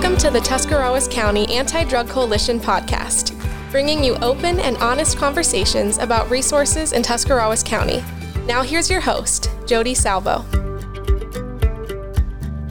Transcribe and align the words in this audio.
Welcome 0.00 0.18
to 0.20 0.30
the 0.30 0.40
Tuscarawas 0.40 1.06
County 1.08 1.46
Anti 1.54 1.84
Drug 1.84 2.08
Coalition 2.08 2.58
podcast, 2.58 3.38
bringing 3.70 4.02
you 4.02 4.14
open 4.22 4.58
and 4.58 4.78
honest 4.78 5.18
conversations 5.18 5.98
about 5.98 6.30
resources 6.30 6.94
in 6.94 7.02
Tuscarawas 7.02 7.62
County. 7.62 8.02
Now, 8.46 8.62
here's 8.62 8.88
your 8.88 9.02
host, 9.02 9.50
Jody 9.66 9.92
Salvo. 9.92 10.42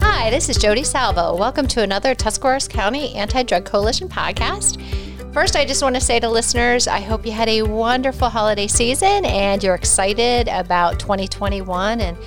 Hi, 0.00 0.28
this 0.30 0.48
is 0.48 0.56
Jody 0.56 0.82
Salvo. 0.82 1.36
Welcome 1.36 1.68
to 1.68 1.84
another 1.84 2.16
Tuscarawas 2.16 2.66
County 2.66 3.14
Anti 3.14 3.44
Drug 3.44 3.64
Coalition 3.64 4.08
podcast. 4.08 4.82
First, 5.32 5.54
I 5.54 5.64
just 5.64 5.84
want 5.84 5.94
to 5.94 6.00
say 6.00 6.18
to 6.18 6.28
listeners, 6.28 6.88
I 6.88 6.98
hope 6.98 7.24
you 7.24 7.30
had 7.30 7.48
a 7.48 7.62
wonderful 7.62 8.28
holiday 8.28 8.66
season 8.66 9.24
and 9.24 9.62
you're 9.62 9.76
excited 9.76 10.48
about 10.48 10.98
2021. 10.98 12.00
And 12.00 12.18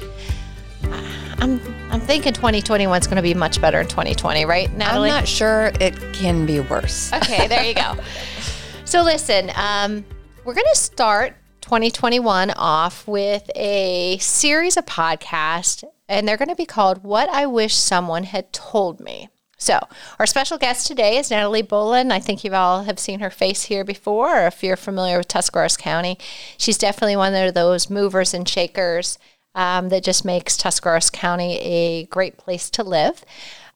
uh, 0.85 1.35
I'm 1.39 1.82
I'm 1.93 2.01
thinking 2.01 2.33
2021 2.33 3.01
is 3.01 3.05
going 3.05 3.17
to 3.17 3.21
be 3.21 3.35
much 3.35 3.61
better 3.61 3.79
in 3.79 3.87
2020, 3.87 4.45
right, 4.45 4.75
Natalie? 4.75 5.11
I'm 5.11 5.15
not 5.15 5.27
sure 5.27 5.71
it 5.79 5.95
can 6.11 6.43
be 6.47 6.59
worse. 6.59 7.13
Okay, 7.13 7.47
there 7.47 7.63
you 7.63 7.75
go. 7.75 7.95
so 8.85 9.03
listen, 9.03 9.51
um, 9.55 10.03
we're 10.43 10.55
going 10.55 10.65
to 10.73 10.79
start 10.79 11.35
2021 11.61 12.49
off 12.49 13.07
with 13.07 13.47
a 13.55 14.17
series 14.17 14.75
of 14.75 14.87
podcasts, 14.87 15.83
and 16.09 16.27
they're 16.27 16.35
going 16.35 16.49
to 16.49 16.55
be 16.55 16.65
called 16.65 17.03
"What 17.03 17.29
I 17.29 17.45
Wish 17.45 17.75
Someone 17.75 18.23
Had 18.23 18.51
Told 18.51 18.99
Me." 18.99 19.29
So, 19.57 19.79
our 20.17 20.25
special 20.25 20.57
guest 20.57 20.87
today 20.87 21.17
is 21.17 21.29
Natalie 21.29 21.61
Bolon. 21.61 22.11
I 22.11 22.19
think 22.19 22.43
you 22.43 22.53
all 22.55 22.85
have 22.85 22.97
seen 22.97 23.19
her 23.19 23.29
face 23.29 23.65
here 23.65 23.85
before, 23.85 24.43
or 24.43 24.47
if 24.47 24.63
you're 24.63 24.75
familiar 24.75 25.19
with 25.19 25.27
Tuscarawas 25.27 25.77
County, 25.77 26.17
she's 26.57 26.79
definitely 26.79 27.15
one 27.15 27.35
of 27.35 27.53
those 27.53 27.89
movers 27.89 28.33
and 28.33 28.49
shakers 28.49 29.19
um, 29.55 29.89
that 29.89 30.03
just 30.03 30.25
makes 30.25 30.57
Tuscarawas 30.57 31.09
County 31.09 31.57
a 31.59 32.05
great 32.05 32.37
place 32.37 32.69
to 32.71 32.83
live. 32.83 33.23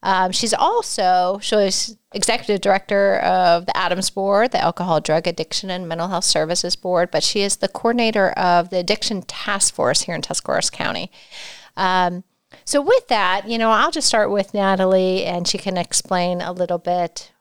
Um, 0.04 0.32
she's 0.32 0.54
also 0.54 1.40
she's 1.42 1.98
executive 2.14 2.62
director 2.62 3.18
of 3.18 3.66
the 3.66 3.76
Adams 3.76 4.10
Board, 4.10 4.52
the 4.52 4.62
Alcohol, 4.62 5.02
Drug 5.02 5.28
Addiction, 5.28 5.70
and 5.70 5.88
Mental 5.88 6.08
Health 6.08 6.24
Services 6.24 6.76
Board, 6.76 7.10
but 7.12 7.24
she 7.24 7.42
is 7.42 7.58
the 7.58 7.68
coordinator 7.68 8.30
of 8.32 8.70
the 8.70 8.78
Addiction 8.78 9.24
Task 9.24 9.74
Force 9.74 10.02
here 10.02 10.16
in 10.16 10.22
Tuscarawas 10.22 10.70
County. 10.70 11.12
Um, 11.76 12.24
so, 12.64 12.82
with 12.82 13.08
that, 13.08 13.48
you 13.48 13.58
know, 13.58 13.72
I'll 13.72 13.92
just 13.92 14.08
start 14.08 14.32
with 14.32 14.54
Natalie, 14.54 15.26
and 15.26 15.48
she 15.48 15.58
can 15.58 15.78
explain 15.78 16.42
a 16.42 16.52
little 16.52 16.78
bit 16.78 17.32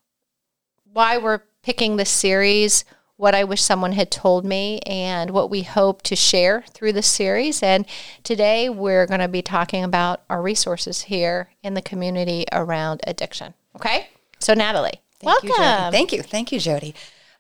why 0.93 1.19
we're 1.19 1.43
picking 1.63 1.97
this 1.97 2.11
series, 2.11 2.85
what 3.17 3.35
I 3.35 3.45
wish 3.45 3.63
someone 3.63 3.93
had 3.93 4.11
told 4.11 4.45
me 4.45 4.81
and 4.81 5.31
what 5.31 5.51
we 5.51 5.63
hope 5.63 6.03
to 6.03 6.17
share 6.17 6.65
through 6.71 6.93
this 6.93 7.07
series. 7.07 7.63
And 7.63 7.87
today 8.23 8.69
we're 8.69 9.07
going 9.07 9.21
to 9.21 9.29
be 9.29 9.43
talking 9.43 9.85
about 9.85 10.23
our 10.29 10.43
resources 10.43 11.03
here 11.03 11.51
in 11.63 11.75
the 11.75 11.83
community 11.83 12.45
around 12.53 13.01
addiction. 13.07 13.55
Okay? 13.77 14.09
So, 14.39 14.53
Natalie, 14.53 15.01
Thank 15.21 15.45
welcome. 15.45 15.51
You, 15.51 15.91
Thank 15.91 16.13
you. 16.13 16.23
Thank 16.23 16.53
you, 16.53 16.61
Jody. 16.61 16.95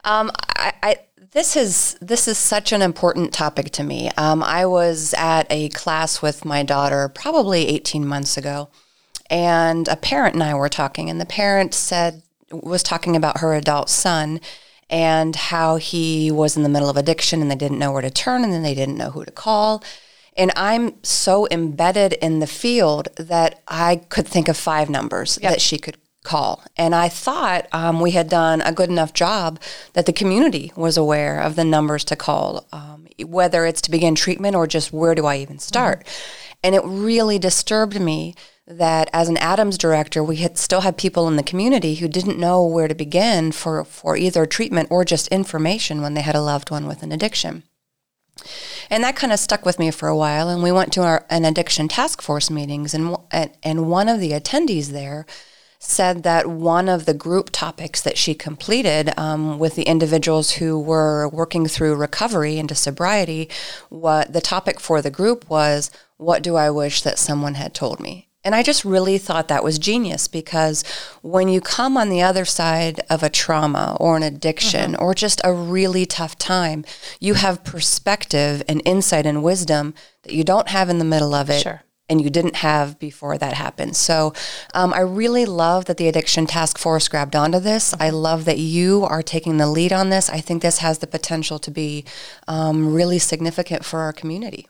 Um, 0.04 0.30
I, 0.56 0.72
I, 0.82 0.96
this 1.32 1.56
is 1.56 1.98
this 2.00 2.28
is 2.28 2.38
such 2.38 2.72
an 2.72 2.80
important 2.80 3.32
topic 3.32 3.70
to 3.72 3.82
me. 3.82 4.10
Um, 4.16 4.42
I 4.42 4.64
was 4.64 5.14
at 5.18 5.46
a 5.50 5.68
class 5.70 6.22
with 6.22 6.44
my 6.44 6.62
daughter 6.62 7.08
probably 7.08 7.68
18 7.68 8.06
months 8.06 8.38
ago, 8.38 8.70
and 9.28 9.86
a 9.88 9.96
parent 9.96 10.34
and 10.34 10.42
I 10.42 10.54
were 10.54 10.68
talking, 10.68 11.10
and 11.10 11.20
the 11.20 11.26
parent 11.26 11.74
said 11.74 12.22
was 12.50 12.82
talking 12.82 13.16
about 13.16 13.40
her 13.40 13.54
adult 13.54 13.90
son 13.90 14.40
and 14.88 15.34
how 15.34 15.76
he 15.76 16.30
was 16.30 16.56
in 16.56 16.62
the 16.62 16.68
middle 16.68 16.88
of 16.88 16.96
addiction 16.96 17.42
and 17.42 17.50
they 17.50 17.56
didn't 17.56 17.78
know 17.78 17.92
where 17.92 18.02
to 18.02 18.10
turn 18.10 18.44
and 18.44 18.52
then 18.52 18.62
they 18.62 18.74
didn't 18.74 18.96
know 18.96 19.10
who 19.10 19.24
to 19.24 19.32
call. 19.32 19.82
And 20.36 20.52
I'm 20.54 21.02
so 21.02 21.48
embedded 21.50 22.12
in 22.14 22.40
the 22.40 22.46
field 22.46 23.08
that 23.16 23.62
I 23.66 23.96
could 24.08 24.26
think 24.28 24.48
of 24.48 24.56
five 24.56 24.90
numbers 24.90 25.38
yep. 25.40 25.52
that 25.52 25.60
she 25.60 25.78
could 25.78 25.96
call. 26.22 26.62
And 26.76 26.94
I 26.94 27.08
thought 27.08 27.66
um, 27.72 28.00
we 28.00 28.10
had 28.10 28.28
done 28.28 28.60
a 28.60 28.72
good 28.72 28.90
enough 28.90 29.12
job 29.12 29.60
that 29.94 30.06
the 30.06 30.12
community 30.12 30.72
was 30.76 30.96
aware 30.96 31.40
of 31.40 31.56
the 31.56 31.64
numbers 31.64 32.04
to 32.04 32.16
call, 32.16 32.66
um, 32.72 33.06
whether 33.24 33.64
it's 33.64 33.80
to 33.82 33.90
begin 33.90 34.14
treatment 34.14 34.56
or 34.56 34.66
just 34.66 34.92
where 34.92 35.14
do 35.14 35.24
I 35.24 35.36
even 35.38 35.58
start. 35.58 36.04
Mm-hmm. 36.04 36.52
And 36.64 36.74
it 36.74 36.82
really 36.84 37.38
disturbed 37.38 38.00
me 38.00 38.34
that 38.66 39.08
as 39.12 39.28
an 39.28 39.36
Adams 39.36 39.78
director, 39.78 40.24
we 40.24 40.36
had 40.36 40.58
still 40.58 40.80
had 40.80 40.96
people 40.96 41.28
in 41.28 41.36
the 41.36 41.42
community 41.42 41.96
who 41.96 42.08
didn't 42.08 42.38
know 42.38 42.64
where 42.64 42.88
to 42.88 42.94
begin 42.94 43.52
for, 43.52 43.84
for 43.84 44.16
either 44.16 44.44
treatment 44.44 44.88
or 44.90 45.04
just 45.04 45.28
information 45.28 46.02
when 46.02 46.14
they 46.14 46.22
had 46.22 46.34
a 46.34 46.42
loved 46.42 46.70
one 46.70 46.86
with 46.86 47.02
an 47.02 47.12
addiction. 47.12 47.62
And 48.90 49.02
that 49.04 49.16
kind 49.16 49.32
of 49.32 49.38
stuck 49.38 49.64
with 49.64 49.78
me 49.78 49.90
for 49.90 50.08
a 50.08 50.16
while. 50.16 50.48
And 50.48 50.62
we 50.62 50.72
went 50.72 50.92
to 50.94 51.02
our, 51.02 51.24
an 51.30 51.44
addiction 51.44 51.88
task 51.88 52.20
force 52.20 52.50
meetings, 52.50 52.92
and, 52.92 53.16
and 53.62 53.88
one 53.88 54.08
of 54.08 54.20
the 54.20 54.32
attendees 54.32 54.88
there 54.88 55.26
said 55.78 56.22
that 56.22 56.46
one 56.46 56.88
of 56.88 57.04
the 57.04 57.14
group 57.14 57.50
topics 57.50 58.00
that 58.00 58.18
she 58.18 58.34
completed 58.34 59.16
um, 59.18 59.58
with 59.58 59.76
the 59.76 59.84
individuals 59.84 60.52
who 60.52 60.78
were 60.78 61.28
working 61.28 61.66
through 61.66 61.94
recovery 61.94 62.58
into 62.58 62.74
sobriety, 62.74 63.48
what 63.90 64.32
the 64.32 64.40
topic 64.40 64.80
for 64.80 65.00
the 65.00 65.10
group 65.10 65.48
was, 65.48 65.90
"What 66.16 66.42
do 66.42 66.56
I 66.56 66.70
wish 66.70 67.02
that 67.02 67.18
someone 67.18 67.54
had 67.54 67.74
told 67.74 68.00
me?" 68.00 68.25
And 68.46 68.54
I 68.54 68.62
just 68.62 68.84
really 68.84 69.18
thought 69.18 69.48
that 69.48 69.64
was 69.64 69.76
genius 69.76 70.28
because 70.28 70.84
when 71.20 71.48
you 71.48 71.60
come 71.60 71.96
on 71.96 72.10
the 72.10 72.22
other 72.22 72.44
side 72.44 73.00
of 73.10 73.24
a 73.24 73.28
trauma 73.28 73.96
or 73.98 74.16
an 74.16 74.22
addiction 74.22 74.92
mm-hmm. 74.92 75.02
or 75.02 75.14
just 75.14 75.40
a 75.42 75.52
really 75.52 76.06
tough 76.06 76.38
time, 76.38 76.84
you 77.18 77.34
have 77.34 77.64
perspective 77.64 78.62
and 78.68 78.80
insight 78.84 79.26
and 79.26 79.42
wisdom 79.42 79.94
that 80.22 80.32
you 80.32 80.44
don't 80.44 80.68
have 80.68 80.88
in 80.88 81.00
the 81.00 81.04
middle 81.04 81.34
of 81.34 81.50
it. 81.50 81.60
Sure. 81.60 81.82
And 82.08 82.20
you 82.20 82.30
didn't 82.30 82.54
have 82.54 83.00
before 83.00 83.36
that 83.36 83.54
happened. 83.54 83.96
So 83.96 84.32
um, 84.74 84.94
I 84.94 85.00
really 85.00 85.44
love 85.44 85.86
that 85.86 85.96
the 85.96 86.06
Addiction 86.06 86.46
Task 86.46 86.78
Force 86.78 87.08
grabbed 87.08 87.34
onto 87.34 87.58
this. 87.58 87.90
Mm-hmm. 87.90 88.02
I 88.04 88.10
love 88.10 88.44
that 88.44 88.58
you 88.58 89.02
are 89.02 89.22
taking 89.24 89.56
the 89.56 89.66
lead 89.66 89.92
on 89.92 90.10
this. 90.10 90.30
I 90.30 90.40
think 90.40 90.62
this 90.62 90.78
has 90.78 91.00
the 91.00 91.08
potential 91.08 91.58
to 91.58 91.70
be 91.72 92.04
um, 92.46 92.94
really 92.94 93.18
significant 93.18 93.84
for 93.84 93.98
our 94.02 94.12
community. 94.12 94.68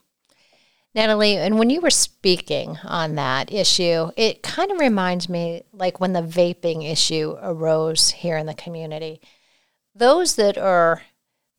Natalie, 0.97 1.37
and 1.37 1.59
when 1.59 1.69
you 1.69 1.83
were 1.83 1.91
speaking 1.91 2.79
on 2.83 3.17
that 3.17 3.53
issue, 3.53 4.11
it 4.17 4.43
kind 4.43 4.73
of 4.73 4.81
reminds 4.81 5.29
me 5.29 5.63
like 5.73 6.01
when 6.01 6.15
the 6.15 6.23
vaping 6.23 6.91
issue 6.91 7.37
arose 7.43 8.11
here 8.11 8.39
in 8.39 8.47
the 8.47 8.55
community. 8.55 9.21
Those 9.95 10.37
that 10.37 10.57
are 10.57 11.03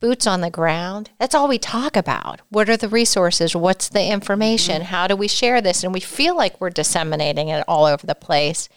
boots 0.01 0.25
on 0.25 0.41
the 0.41 0.49
ground, 0.49 1.11
that's 1.19 1.35
all 1.35 1.47
we 1.47 1.59
talk 1.59 1.95
about. 1.95 2.41
What 2.49 2.67
are 2.67 2.77
the 2.77 2.89
resources? 2.89 3.55
What's 3.55 3.89
the 3.89 4.11
information? 4.11 4.77
Mm-hmm. 4.77 4.91
How 4.91 5.05
do 5.05 5.15
we 5.15 5.27
share 5.27 5.61
this? 5.61 5.83
And 5.83 5.93
we 5.93 5.99
feel 5.99 6.35
like 6.35 6.59
we're 6.59 6.71
disseminating 6.71 7.49
it 7.49 7.63
all 7.67 7.85
over 7.85 8.07
the 8.07 8.15
place. 8.15 8.69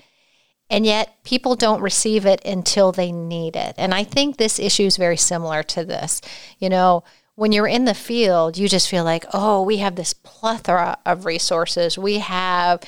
And 0.69 0.85
yet 0.85 1.25
people 1.25 1.57
don't 1.57 1.81
receive 1.81 2.27
it 2.27 2.45
until 2.45 2.93
they 2.93 3.13
need 3.13 3.57
it. 3.57 3.75
And 3.79 3.95
I 3.95 4.05
think 4.05 4.37
this 4.37 4.59
issue 4.59 4.85
is 4.85 4.99
very 4.99 5.17
similar 5.17 5.63
to 5.65 5.85
this. 5.87 6.21
You 6.59 6.69
know, 6.69 7.03
when 7.41 7.53
you're 7.53 7.67
in 7.67 7.87
the 7.87 7.95
field, 7.95 8.59
you 8.59 8.69
just 8.69 8.91
feel 8.91 9.03
like, 9.03 9.25
oh, 9.33 9.63
we 9.63 9.79
have 9.79 9.97
this 9.97 10.13
plethora 10.13 10.99
of 11.07 11.25
resources. 11.25 11.97
We 11.97 12.19
have 12.19 12.83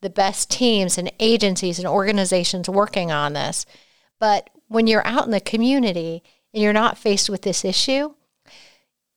the 0.00 0.08
best 0.08 0.50
teams 0.50 0.96
and 0.96 1.12
agencies 1.20 1.78
and 1.78 1.86
organizations 1.86 2.70
working 2.70 3.12
on 3.12 3.34
this. 3.34 3.66
But 4.18 4.48
when 4.66 4.86
you're 4.86 5.06
out 5.06 5.26
in 5.26 5.30
the 5.30 5.42
community 5.42 6.22
and 6.54 6.62
you're 6.62 6.72
not 6.72 6.96
faced 6.96 7.28
with 7.28 7.42
this 7.42 7.66
issue, 7.66 8.14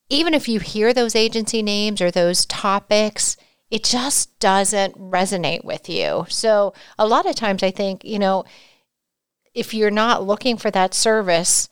even 0.10 0.34
if 0.34 0.50
you 0.50 0.60
hear 0.60 0.94
those 0.94 1.16
agency 1.16 1.64
names 1.64 2.02
or 2.02 2.12
those 2.12 2.46
topics, 2.46 3.38
it 3.70 3.86
just 3.86 4.38
doesn't 4.40 4.98
resonate 4.98 5.64
with 5.64 5.88
you. 5.88 6.26
So, 6.28 6.74
a 7.00 7.08
lot 7.08 7.26
of 7.26 7.36
times 7.38 7.64
I 7.64 7.72
think, 7.72 8.04
you 8.04 8.20
know, 8.20 8.44
if 9.54 9.74
you're 9.74 9.90
not 9.90 10.28
looking 10.28 10.58
for 10.58 10.70
that 10.72 10.94
service, 10.94 11.70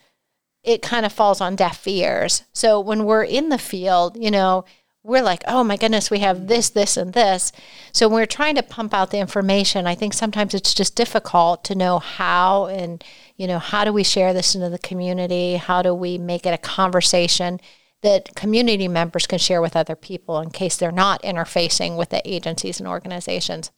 it 0.63 0.81
kind 0.81 1.05
of 1.05 1.13
falls 1.13 1.41
on 1.41 1.55
deaf 1.55 1.87
ears. 1.87 2.43
So 2.53 2.79
when 2.79 3.05
we're 3.05 3.23
in 3.23 3.49
the 3.49 3.57
field, 3.57 4.17
you 4.17 4.31
know, 4.31 4.65
we're 5.03 5.23
like, 5.23 5.43
oh 5.47 5.63
my 5.63 5.77
goodness, 5.77 6.11
we 6.11 6.19
have 6.19 6.47
this, 6.47 6.69
this, 6.69 6.97
and 6.97 7.13
this. 7.13 7.51
So 7.93 8.09
we're 8.09 8.25
trying 8.25 8.55
to 8.55 8.63
pump 8.63 8.93
out 8.93 9.11
the 9.11 9.19
information, 9.19 9.87
I 9.87 9.95
think 9.95 10.13
sometimes 10.13 10.53
it's 10.53 10.73
just 10.73 10.95
difficult 10.95 11.63
to 11.65 11.75
know 11.75 11.99
how 11.99 12.65
and, 12.65 13.03
you 13.37 13.47
know, 13.47 13.59
how 13.59 13.85
do 13.85 13.93
we 13.93 14.03
share 14.03 14.33
this 14.33 14.55
into 14.55 14.69
the 14.69 14.77
community? 14.77 15.55
How 15.55 15.81
do 15.81 15.93
we 15.93 16.17
make 16.17 16.45
it 16.45 16.53
a 16.53 16.57
conversation 16.57 17.61
that 18.01 18.35
community 18.35 18.87
members 18.87 19.25
can 19.25 19.39
share 19.39 19.61
with 19.61 19.75
other 19.75 19.95
people 19.95 20.39
in 20.39 20.51
case 20.51 20.77
they're 20.77 20.91
not 20.91 21.23
interfacing 21.23 21.97
with 21.97 22.09
the 22.09 22.21
agencies 22.29 22.79
and 22.79 22.87
organizations? 22.87 23.71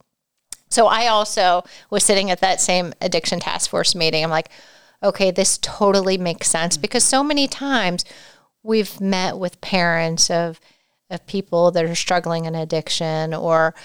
So 0.69 0.88
I 0.88 1.07
also 1.07 1.63
was 1.89 2.04
sitting 2.04 2.31
at 2.31 2.39
that 2.39 2.62
same 2.62 2.94
addiction 3.01 3.39
task 3.39 3.69
force 3.69 3.94
meeting. 3.94 4.24
I'm 4.24 4.30
like, 4.30 4.50
okay, 5.03 5.31
this 5.31 5.57
totally 5.57 6.18
makes 6.18 6.50
sense 6.50 6.75
mm-hmm. 6.75 6.81
because 6.81 7.03
so 7.03 7.24
many 7.24 7.48
times 7.48 8.06
we've 8.63 9.01
met 9.01 9.38
with 9.38 9.62
parents 9.62 10.30
of 10.30 10.59
of 11.09 11.25
people 11.27 11.71
that 11.71 11.83
are 11.83 11.95
struggling 11.95 12.45
in 12.45 12.56
addiction 12.56 13.33
or 13.33 13.75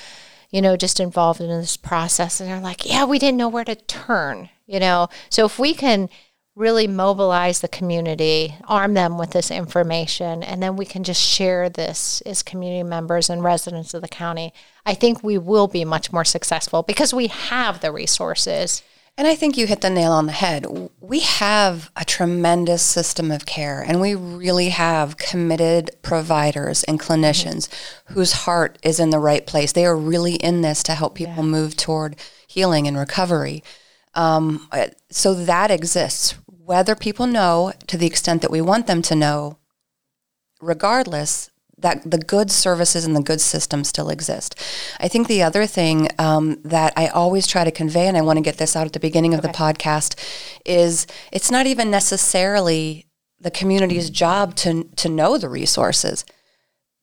you 0.50 0.62
know 0.62 0.76
just 0.76 1.00
involved 1.00 1.40
in 1.40 1.48
this 1.48 1.76
process 1.76 2.40
and 2.40 2.48
they're 2.48 2.60
like, 2.60 2.86
yeah, 2.86 3.04
we 3.04 3.18
didn't 3.18 3.38
know 3.38 3.48
where 3.48 3.64
to 3.64 3.74
turn, 3.74 4.48
you 4.66 4.78
know. 4.78 5.08
So 5.28 5.44
if 5.44 5.58
we 5.58 5.74
can 5.74 6.08
really 6.54 6.86
mobilize 6.86 7.60
the 7.60 7.68
community, 7.68 8.54
arm 8.66 8.94
them 8.94 9.18
with 9.18 9.32
this 9.32 9.50
information, 9.50 10.42
and 10.42 10.62
then 10.62 10.74
we 10.74 10.86
can 10.86 11.04
just 11.04 11.20
share 11.20 11.68
this 11.68 12.22
as 12.22 12.42
community 12.42 12.82
members 12.82 13.28
and 13.28 13.44
residents 13.44 13.92
of 13.92 14.00
the 14.00 14.08
county. 14.08 14.54
I 14.86 14.94
think 14.94 15.22
we 15.22 15.36
will 15.36 15.68
be 15.68 15.84
much 15.84 16.12
more 16.12 16.24
successful 16.24 16.82
because 16.82 17.12
we 17.12 17.26
have 17.26 17.80
the 17.80 17.92
resources 17.92 18.82
And 19.18 19.26
I 19.26 19.34
think 19.34 19.56
you 19.56 19.66
hit 19.66 19.80
the 19.80 19.88
nail 19.88 20.12
on 20.12 20.26
the 20.26 20.32
head. 20.32 20.66
We 21.00 21.20
have 21.20 21.90
a 21.96 22.04
tremendous 22.04 22.82
system 22.82 23.30
of 23.30 23.46
care, 23.46 23.80
and 23.80 23.98
we 23.98 24.14
really 24.14 24.68
have 24.68 25.16
committed 25.16 25.90
providers 26.02 26.84
and 26.84 27.00
clinicians 27.00 27.68
mm-hmm. 27.68 28.14
whose 28.14 28.32
heart 28.32 28.78
is 28.82 29.00
in 29.00 29.08
the 29.10 29.18
right 29.18 29.46
place. 29.46 29.72
They 29.72 29.86
are 29.86 29.96
really 29.96 30.34
in 30.34 30.60
this 30.60 30.82
to 30.82 30.94
help 30.94 31.14
people 31.14 31.44
yeah. 31.44 31.50
move 31.50 31.76
toward 31.76 32.16
healing 32.46 32.86
and 32.86 32.98
recovery. 32.98 33.64
Um, 34.12 34.68
so 35.10 35.32
that 35.34 35.70
exists. 35.70 36.34
Whether 36.46 36.94
people 36.94 37.26
know 37.26 37.72
to 37.86 37.96
the 37.96 38.06
extent 38.06 38.42
that 38.42 38.50
we 38.50 38.60
want 38.60 38.86
them 38.86 39.00
to 39.02 39.14
know, 39.14 39.58
regardless, 40.60 41.50
that 41.78 42.10
the 42.10 42.18
good 42.18 42.50
services 42.50 43.04
and 43.04 43.14
the 43.14 43.22
good 43.22 43.40
system 43.40 43.84
still 43.84 44.08
exist. 44.08 44.58
I 44.98 45.08
think 45.08 45.28
the 45.28 45.42
other 45.42 45.66
thing 45.66 46.08
um, 46.18 46.58
that 46.64 46.92
I 46.96 47.08
always 47.08 47.46
try 47.46 47.64
to 47.64 47.70
convey, 47.70 48.06
and 48.06 48.16
I 48.16 48.22
want 48.22 48.38
to 48.38 48.42
get 48.42 48.56
this 48.56 48.74
out 48.74 48.86
at 48.86 48.92
the 48.92 49.00
beginning 49.00 49.34
of 49.34 49.40
okay. 49.40 49.48
the 49.48 49.54
podcast, 49.54 50.18
is 50.64 51.06
it's 51.32 51.50
not 51.50 51.66
even 51.66 51.90
necessarily 51.90 53.06
the 53.40 53.50
community's 53.50 54.08
job 54.08 54.54
to 54.56 54.84
to 54.96 55.08
know 55.08 55.36
the 55.36 55.48
resources 55.48 56.24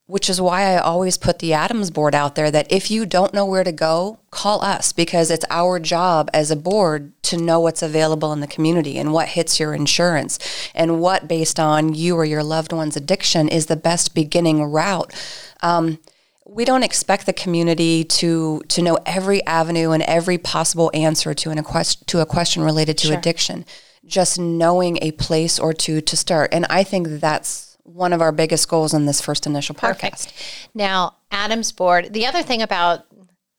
which 0.05 0.29
is 0.29 0.41
why 0.41 0.63
I 0.63 0.77
always 0.77 1.17
put 1.17 1.39
the 1.39 1.53
Adams 1.53 1.89
board 1.89 2.13
out 2.13 2.35
there 2.35 2.51
that 2.51 2.71
if 2.71 2.91
you 2.91 3.05
don't 3.05 3.33
know 3.33 3.45
where 3.45 3.63
to 3.63 3.71
go, 3.71 4.19
call 4.31 4.61
us 4.61 4.91
because 4.91 5.31
it's 5.31 5.45
our 5.49 5.79
job 5.79 6.29
as 6.33 6.51
a 6.51 6.57
board 6.57 7.13
to 7.23 7.37
know 7.37 7.61
what's 7.61 7.81
available 7.81 8.33
in 8.33 8.41
the 8.41 8.47
community 8.47 8.97
and 8.97 9.13
what 9.13 9.29
hits 9.29 9.59
your 9.61 9.73
insurance 9.73 10.39
and 10.75 10.99
what, 10.99 11.27
based 11.29 11.57
on 11.57 11.95
you 11.95 12.17
or 12.17 12.25
your 12.25 12.43
loved 12.43 12.73
one's 12.73 12.97
addiction, 12.97 13.47
is 13.47 13.67
the 13.67 13.77
best 13.77 14.13
beginning 14.13 14.63
route. 14.63 15.13
Um, 15.61 15.99
we 16.45 16.65
don't 16.65 16.83
expect 16.83 17.25
the 17.25 17.33
community 17.33 18.03
to 18.03 18.61
to 18.67 18.81
know 18.81 18.99
every 19.05 19.43
avenue 19.45 19.91
and 19.91 20.03
every 20.03 20.37
possible 20.37 20.91
answer 20.93 21.33
to 21.33 21.49
an 21.49 21.57
a 21.57 21.63
question 21.63 22.03
to 22.07 22.19
a 22.19 22.25
question 22.25 22.63
related 22.63 22.97
to 22.99 23.07
sure. 23.07 23.17
addiction. 23.17 23.65
Just 24.05 24.37
knowing 24.37 24.99
a 25.01 25.11
place 25.11 25.57
or 25.57 25.71
two 25.73 26.01
to 26.01 26.17
start, 26.17 26.53
and 26.53 26.65
I 26.69 26.83
think 26.83 27.07
that's 27.07 27.72
one 27.83 28.13
of 28.13 28.21
our 28.21 28.31
biggest 28.31 28.67
goals 28.69 28.93
in 28.93 29.05
this 29.05 29.21
first 29.21 29.45
initial 29.45 29.75
podcast. 29.75 30.27
Perfect. 30.27 30.69
Now, 30.73 31.17
Adams 31.31 31.71
Board, 31.71 32.13
the 32.13 32.25
other 32.25 32.41
thing 32.41 32.61
about 32.61 33.05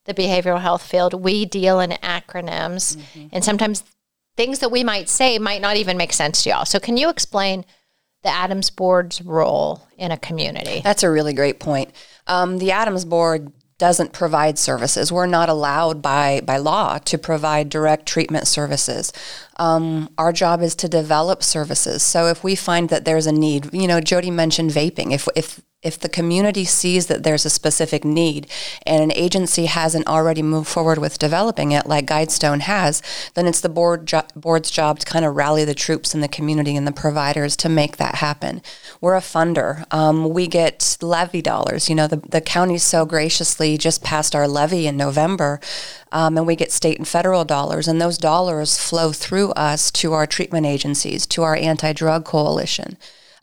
the 0.07 0.15
behavioral 0.15 0.61
health 0.61 0.83
field, 0.83 1.15
we 1.15 1.45
deal 1.45 1.81
in 1.81 1.91
acronyms, 1.91 2.97
mm-hmm. 2.97 3.27
and 3.33 3.45
sometimes 3.45 3.85
things 4.37 4.59
that 4.59 4.71
we 4.71 4.85
might 4.85 5.09
say 5.09 5.39
might 5.39 5.61
not 5.61 5.77
even 5.77 5.97
make 5.97 6.13
sense 6.13 6.43
to 6.43 6.51
y'all. 6.51 6.65
So, 6.65 6.79
can 6.79 6.97
you 6.97 7.09
explain 7.09 7.65
the 8.23 8.31
Adams 8.31 8.71
Board's 8.71 9.23
role 9.23 9.87
in 9.97 10.11
a 10.11 10.17
community? 10.17 10.81
That's 10.83 11.03
a 11.03 11.11
really 11.11 11.33
great 11.33 11.61
point. 11.61 11.93
Um, 12.27 12.59
the 12.59 12.73
Adams 12.73 13.05
Board 13.05 13.53
doesn't 13.79 14.13
provide 14.13 14.59
services. 14.59 15.11
We're 15.11 15.27
not 15.27 15.49
allowed 15.49 16.01
by, 16.01 16.41
by 16.43 16.59
law 16.59 16.99
to 16.99 17.19
provide 17.19 17.69
direct 17.69 18.07
treatment 18.07 18.47
services. 18.47 19.13
Um, 19.57 20.09
our 20.19 20.33
job 20.33 20.63
is 20.63 20.75
to 20.77 20.89
develop 20.89 21.43
services. 21.43 22.03
So 22.03 22.27
if 22.27 22.43
we 22.43 22.55
find 22.55 22.89
that 22.89 23.05
there's 23.05 23.27
a 23.27 23.33
need, 23.33 23.73
you 23.73 23.87
know, 23.87 24.01
Jody 24.01 24.31
mentioned 24.31 24.71
vaping. 24.71 25.13
If, 25.13 25.29
if 25.37 25.61
if 25.85 26.01
the 26.01 26.09
community 26.09 26.65
sees 26.65 27.07
that 27.07 27.23
there's 27.23 27.45
a 27.45 27.51
specific 27.51 28.05
need 28.05 28.49
and 28.87 29.05
an 29.05 29.13
agency 29.13 29.67
hasn't 29.67 30.09
already 30.09 30.43
moved 30.43 30.67
forward 30.67 30.99
with 30.99 31.19
developing 31.19 31.73
it 31.73 31.87
like 31.87 32.07
Guidestone 32.07 32.61
has, 32.61 33.03
then 33.35 33.47
it's 33.47 33.61
the 33.61 33.69
board 33.69 34.07
jo- 34.07 34.23
board's 34.35 34.71
job 34.71 34.99
to 34.99 35.07
kind 35.07 35.27
of 35.27 35.37
rally 35.37 35.65
the 35.65 35.75
troops 35.75 36.15
in 36.15 36.23
the 36.23 36.29
community 36.29 36.75
and 36.75 36.87
the 36.87 36.93
providers 36.93 37.55
to 37.59 37.69
make 37.69 37.99
that 37.99 38.17
happen. 38.17 38.63
We're 39.01 39.15
a 39.15 39.21
funder. 39.21 39.85
Um, 39.93 40.31
we 40.31 40.47
get 40.47 40.97
levy 41.03 41.43
dollars. 41.43 41.91
You 41.91 41.95
know, 41.95 42.07
the, 42.07 42.17
the 42.17 42.41
county 42.41 42.79
so 42.79 43.05
graciously 43.05 43.77
just 43.77 44.03
passed 44.03 44.35
our 44.35 44.49
levy 44.49 44.87
in 44.87 44.97
November. 44.97 45.61
Um, 46.15 46.39
and 46.39 46.47
we 46.47 46.57
get 46.57 46.73
state 46.73 46.97
and 46.97 47.07
federal 47.07 47.45
dollars, 47.45 47.89
and 47.89 48.01
those 48.01 48.17
dollars 48.17 48.79
flow 48.79 49.13
through 49.13 49.51
us 49.51 49.91
to 49.91 50.15
our 50.15 50.27
treatment 50.27 50.65
agencies, 50.65 51.27
to 51.27 51.43
our 51.43 51.57
anti 51.57 51.93
drug 51.93 52.25
coalition. 52.25 52.97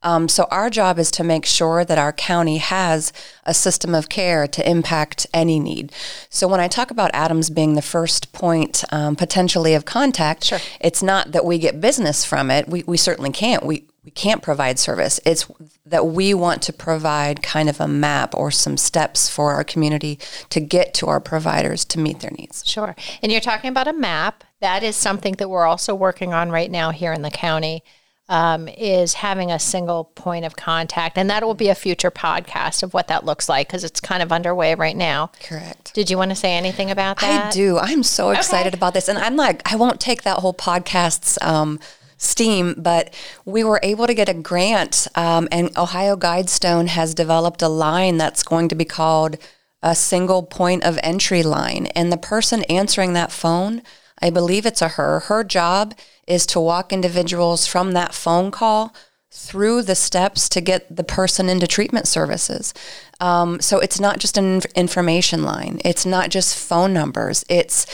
Um, 0.03 0.27
so 0.27 0.47
our 0.49 0.69
job 0.69 0.97
is 0.97 1.11
to 1.11 1.23
make 1.23 1.45
sure 1.45 1.85
that 1.85 1.99
our 1.99 2.11
county 2.11 2.57
has 2.57 3.13
a 3.45 3.53
system 3.53 3.93
of 3.93 4.09
care 4.09 4.47
to 4.47 4.67
impact 4.67 5.27
any 5.33 5.59
need. 5.59 5.91
So 6.29 6.47
when 6.47 6.59
I 6.59 6.67
talk 6.67 6.89
about 6.89 7.11
Adams 7.13 7.49
being 7.49 7.75
the 7.75 7.81
first 7.83 8.33
point 8.33 8.83
um, 8.91 9.15
potentially 9.15 9.75
of 9.75 9.85
contact, 9.85 10.45
sure. 10.45 10.59
it's 10.79 11.03
not 11.03 11.33
that 11.33 11.45
we 11.45 11.59
get 11.59 11.81
business 11.81 12.25
from 12.25 12.49
it. 12.49 12.67
We, 12.67 12.83
we 12.87 12.97
certainly 12.97 13.31
can't. 13.31 13.63
We, 13.63 13.83
we 14.03 14.11
can't 14.11 14.41
provide 14.41 14.79
service. 14.79 15.19
It's 15.25 15.45
that 15.85 16.07
we 16.07 16.33
want 16.33 16.61
to 16.63 16.73
provide 16.73 17.43
kind 17.43 17.69
of 17.69 17.79
a 17.79 17.87
map 17.87 18.33
or 18.35 18.49
some 18.49 18.77
steps 18.77 19.29
for 19.29 19.53
our 19.53 19.63
community 19.63 20.17
to 20.49 20.59
get 20.59 20.93
to 20.95 21.07
our 21.07 21.19
providers 21.19 21.85
to 21.85 21.99
meet 21.99 22.19
their 22.21 22.31
needs. 22.31 22.65
Sure. 22.65 22.95
And 23.21 23.31
you're 23.31 23.41
talking 23.41 23.69
about 23.69 23.87
a 23.87 23.93
map. 23.93 24.43
That 24.59 24.81
is 24.83 24.95
something 24.95 25.33
that 25.33 25.49
we're 25.49 25.65
also 25.65 25.93
working 25.93 26.33
on 26.33 26.49
right 26.49 26.71
now 26.71 26.89
here 26.89 27.13
in 27.13 27.21
the 27.21 27.29
county 27.29 27.83
um, 28.27 28.69
is 28.69 29.15
having 29.15 29.51
a 29.51 29.59
single 29.59 30.05
point 30.05 30.45
of 30.45 30.55
contact. 30.55 31.17
And 31.17 31.29
that 31.29 31.43
will 31.43 31.53
be 31.53 31.67
a 31.69 31.75
future 31.75 32.09
podcast 32.09 32.81
of 32.81 32.93
what 32.93 33.07
that 33.09 33.25
looks 33.25 33.49
like 33.49 33.67
because 33.67 33.83
it's 33.83 33.99
kind 33.99 34.23
of 34.23 34.31
underway 34.31 34.73
right 34.73 34.95
now. 34.95 35.31
Correct. 35.43 35.93
Did 35.93 36.09
you 36.09 36.17
want 36.17 36.31
to 36.31 36.35
say 36.35 36.53
anything 36.53 36.89
about 36.89 37.19
that? 37.19 37.47
I 37.47 37.51
do. 37.51 37.77
I'm 37.77 38.03
so 38.03 38.31
excited 38.31 38.69
okay. 38.69 38.79
about 38.79 38.93
this. 38.93 39.09
And 39.09 39.19
I'm 39.19 39.35
like, 39.35 39.69
I 39.71 39.75
won't 39.75 39.99
take 39.99 40.23
that 40.23 40.39
whole 40.39 40.53
podcast's. 40.53 41.37
Um, 41.41 41.79
steam, 42.21 42.75
but 42.77 43.13
we 43.45 43.63
were 43.63 43.79
able 43.81 44.05
to 44.05 44.13
get 44.13 44.29
a 44.29 44.33
grant, 44.33 45.07
um, 45.15 45.47
and 45.51 45.75
Ohio 45.77 46.15
Guidestone 46.15 46.87
has 46.87 47.15
developed 47.15 47.61
a 47.61 47.67
line 47.67 48.17
that's 48.17 48.43
going 48.43 48.69
to 48.69 48.75
be 48.75 48.85
called 48.85 49.37
a 49.81 49.95
single 49.95 50.43
point 50.43 50.83
of 50.83 50.99
entry 51.01 51.41
line. 51.41 51.87
And 51.87 52.11
the 52.11 52.17
person 52.17 52.63
answering 52.65 53.13
that 53.13 53.31
phone, 53.31 53.81
I 54.21 54.29
believe 54.29 54.67
it's 54.67 54.83
a 54.83 54.89
her, 54.89 55.21
her 55.21 55.43
job 55.43 55.95
is 56.27 56.45
to 56.47 56.59
walk 56.59 56.93
individuals 56.93 57.65
from 57.65 57.93
that 57.93 58.13
phone 58.13 58.51
call 58.51 58.93
through 59.31 59.81
the 59.81 59.95
steps 59.95 60.47
to 60.49 60.61
get 60.61 60.95
the 60.95 61.03
person 61.03 61.49
into 61.49 61.65
treatment 61.65 62.07
services. 62.07 62.73
Um, 63.19 63.59
so 63.61 63.79
it's 63.79 63.99
not 63.99 64.19
just 64.19 64.37
an 64.37 64.61
information 64.75 65.41
line. 65.43 65.81
It's 65.83 66.05
not 66.05 66.29
just 66.29 66.57
phone 66.57 66.93
numbers. 66.93 67.43
It's 67.49 67.87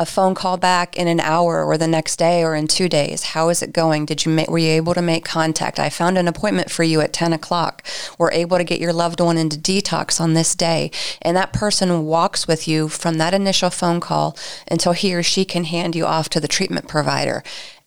a 0.00 0.06
phone 0.06 0.34
call 0.34 0.56
back 0.56 0.96
in 0.96 1.06
an 1.06 1.20
hour 1.20 1.62
or 1.62 1.76
the 1.76 1.86
next 1.86 2.16
day 2.16 2.42
or 2.42 2.54
in 2.54 2.66
two 2.66 2.88
days. 2.88 3.22
How 3.22 3.50
is 3.50 3.60
it 3.62 3.70
going? 3.70 4.06
Did 4.06 4.24
you 4.24 4.32
make, 4.32 4.48
were 4.48 4.56
you 4.56 4.70
able 4.70 4.94
to 4.94 5.02
make 5.02 5.26
contact? 5.26 5.78
I 5.78 5.90
found 5.90 6.16
an 6.16 6.26
appointment 6.26 6.70
for 6.70 6.82
you 6.82 7.02
at 7.02 7.12
10 7.12 7.34
o'clock. 7.34 7.86
We're 8.18 8.32
able 8.32 8.56
to 8.56 8.64
get 8.64 8.80
your 8.80 8.94
loved 8.94 9.20
one 9.20 9.36
into 9.36 9.58
detox 9.58 10.18
on 10.18 10.32
this 10.32 10.54
day. 10.54 10.90
And 11.20 11.36
that 11.36 11.52
person 11.52 12.06
walks 12.06 12.48
with 12.48 12.66
you 12.66 12.88
from 12.88 13.18
that 13.18 13.34
initial 13.34 13.68
phone 13.68 14.00
call 14.00 14.38
until 14.70 14.92
he 14.92 15.14
or 15.14 15.22
she 15.22 15.44
can 15.44 15.64
hand 15.64 15.94
you 15.94 16.06
off 16.06 16.30
to 16.30 16.40
the 16.40 16.48
treatment 16.48 16.88
provider. 16.88 17.42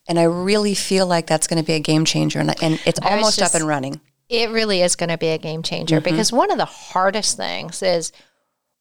And 0.08 0.20
I 0.20 0.24
really 0.24 0.76
feel 0.76 1.08
like 1.08 1.26
that's 1.26 1.48
going 1.48 1.62
to 1.62 1.66
be 1.66 1.74
a 1.74 1.80
game 1.80 2.06
changer. 2.06 2.38
And, 2.38 2.54
and 2.62 2.80
it's 2.86 3.00
almost 3.00 3.40
just, 3.40 3.56
up 3.56 3.60
and 3.60 3.68
running. 3.68 4.02
It 4.30 4.52
really 4.52 4.84
is 4.84 4.96
going 4.96 5.10
to 5.10 5.18
be 5.18 5.30
a 5.30 5.40
game 5.40 5.64
changer 5.64 5.96
mm-hmm. 5.96 6.12
because 6.12 6.32
one 6.32 6.52
of 6.52 6.60
the 6.60 6.66
hardest 6.66 7.38
things 7.38 7.82
is 7.82 8.12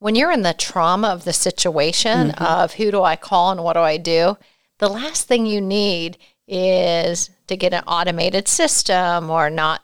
when 0.03 0.17
you're 0.17 0.33
in 0.33 0.43
the 0.43 0.53
trauma 0.53 1.07
of 1.07 1.23
the 1.23 1.33
situation 1.33 2.31
mm-hmm. 2.31 2.45
of 2.45 2.75
who 2.75 2.91
do 2.91 3.05
I 3.05 3.15
call 3.15 3.53
and 3.53 3.63
what 3.63 3.75
do 3.75 3.79
I 3.79 3.99
do, 3.99 4.37
the 4.81 4.89
last 4.89 5.29
thing 5.29 5.47
you 5.47 5.61
need 5.61 6.19
is 6.49 7.31
to 7.47 7.57
get 7.57 7.73
an 7.73 7.85
automated 7.87 8.49
system 8.49 9.31
or 9.31 9.49
not 9.49 9.83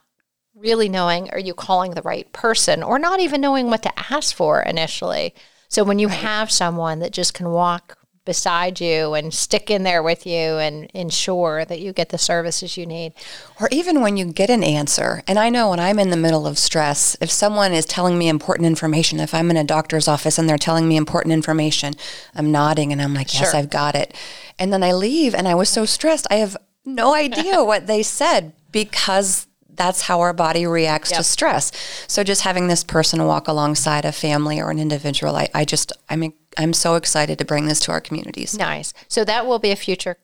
really 0.56 0.88
knowing 0.88 1.30
are 1.30 1.38
you 1.38 1.54
calling 1.54 1.92
the 1.92 2.02
right 2.02 2.32
person 2.32 2.82
or 2.82 2.98
not 2.98 3.20
even 3.20 3.40
knowing 3.40 3.68
what 3.68 3.84
to 3.84 4.12
ask 4.12 4.34
for 4.34 4.60
initially. 4.60 5.36
So 5.68 5.84
when 5.84 6.00
you 6.00 6.08
right. 6.08 6.18
have 6.18 6.50
someone 6.50 6.98
that 6.98 7.12
just 7.12 7.32
can 7.32 7.50
walk 7.50 7.96
beside 8.28 8.78
you 8.78 9.14
and 9.14 9.32
stick 9.32 9.70
in 9.70 9.84
there 9.84 10.02
with 10.02 10.26
you 10.26 10.58
and 10.58 10.84
ensure 10.92 11.64
that 11.64 11.80
you 11.80 11.94
get 11.94 12.10
the 12.10 12.18
services 12.18 12.76
you 12.76 12.84
need. 12.84 13.14
Or 13.58 13.70
even 13.72 14.02
when 14.02 14.18
you 14.18 14.26
get 14.26 14.50
an 14.50 14.62
answer. 14.62 15.22
And 15.26 15.38
I 15.38 15.48
know 15.48 15.70
when 15.70 15.80
I'm 15.80 15.98
in 15.98 16.10
the 16.10 16.16
middle 16.16 16.46
of 16.46 16.58
stress, 16.58 17.16
if 17.22 17.30
someone 17.30 17.72
is 17.72 17.86
telling 17.86 18.18
me 18.18 18.28
important 18.28 18.66
information, 18.66 19.18
if 19.18 19.32
I'm 19.32 19.50
in 19.50 19.56
a 19.56 19.64
doctor's 19.64 20.06
office 20.06 20.38
and 20.38 20.46
they're 20.46 20.58
telling 20.58 20.86
me 20.86 20.98
important 20.98 21.32
information, 21.32 21.94
I'm 22.34 22.52
nodding 22.52 22.92
and 22.92 23.00
I'm 23.00 23.14
like, 23.14 23.32
yes, 23.32 23.50
sure. 23.50 23.58
I've 23.58 23.70
got 23.70 23.94
it. 23.94 24.14
And 24.58 24.74
then 24.74 24.82
I 24.82 24.92
leave 24.92 25.34
and 25.34 25.48
I 25.48 25.54
was 25.54 25.70
so 25.70 25.86
stressed. 25.86 26.26
I 26.30 26.34
have 26.34 26.54
no 26.84 27.14
idea 27.14 27.64
what 27.64 27.86
they 27.86 28.02
said 28.02 28.52
because 28.70 29.47
that's 29.78 30.02
how 30.02 30.20
our 30.20 30.34
body 30.34 30.66
reacts 30.66 31.10
yep. 31.10 31.18
to 31.18 31.24
stress. 31.24 31.72
So 32.06 32.22
just 32.22 32.42
having 32.42 32.68
this 32.68 32.84
person 32.84 33.24
walk 33.24 33.48
alongside 33.48 34.04
a 34.04 34.12
family 34.12 34.60
or 34.60 34.70
an 34.70 34.78
individual, 34.78 35.36
I, 35.36 35.48
I 35.54 35.64
just 35.64 35.92
I'm 36.10 36.34
I'm 36.58 36.72
so 36.72 36.96
excited 36.96 37.38
to 37.38 37.44
bring 37.44 37.66
this 37.66 37.80
to 37.80 37.92
our 37.92 38.00
communities. 38.00 38.58
Nice. 38.58 38.92
So 39.06 39.24
that 39.24 39.46
will 39.46 39.58
be 39.58 39.70
a 39.70 39.76
future 39.76 40.18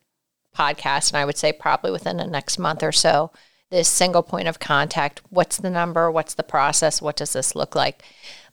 podcast, 0.55 1.11
and 1.11 1.19
I 1.19 1.25
would 1.25 1.39
say 1.39 1.53
probably 1.53 1.91
within 1.91 2.19
the 2.19 2.27
next 2.27 2.59
month 2.59 2.83
or 2.83 2.93
so. 2.93 3.31
This 3.71 3.89
single 3.89 4.23
point 4.23 4.47
of 4.47 4.61
contact. 4.61 5.23
What's 5.31 5.57
the 5.57 5.71
number? 5.71 6.11
What's 6.11 6.35
the 6.35 6.43
process? 6.43 7.01
What 7.01 7.17
does 7.17 7.33
this 7.33 7.57
look 7.57 7.75
like? 7.75 8.03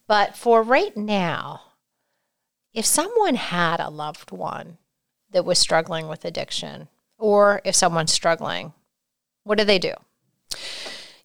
But 0.07 0.35
for 0.35 0.63
right 0.63 0.95
now, 0.95 1.61
if 2.73 2.85
someone 2.85 3.35
had 3.35 3.79
a 3.79 3.89
loved 3.89 4.31
one 4.31 4.77
that 5.31 5.45
was 5.45 5.59
struggling 5.59 6.07
with 6.07 6.25
addiction, 6.25 6.87
or 7.17 7.61
if 7.65 7.75
someone's 7.75 8.11
struggling, 8.11 8.73
what 9.43 9.57
do 9.57 9.63
they 9.63 9.79
do? 9.79 9.93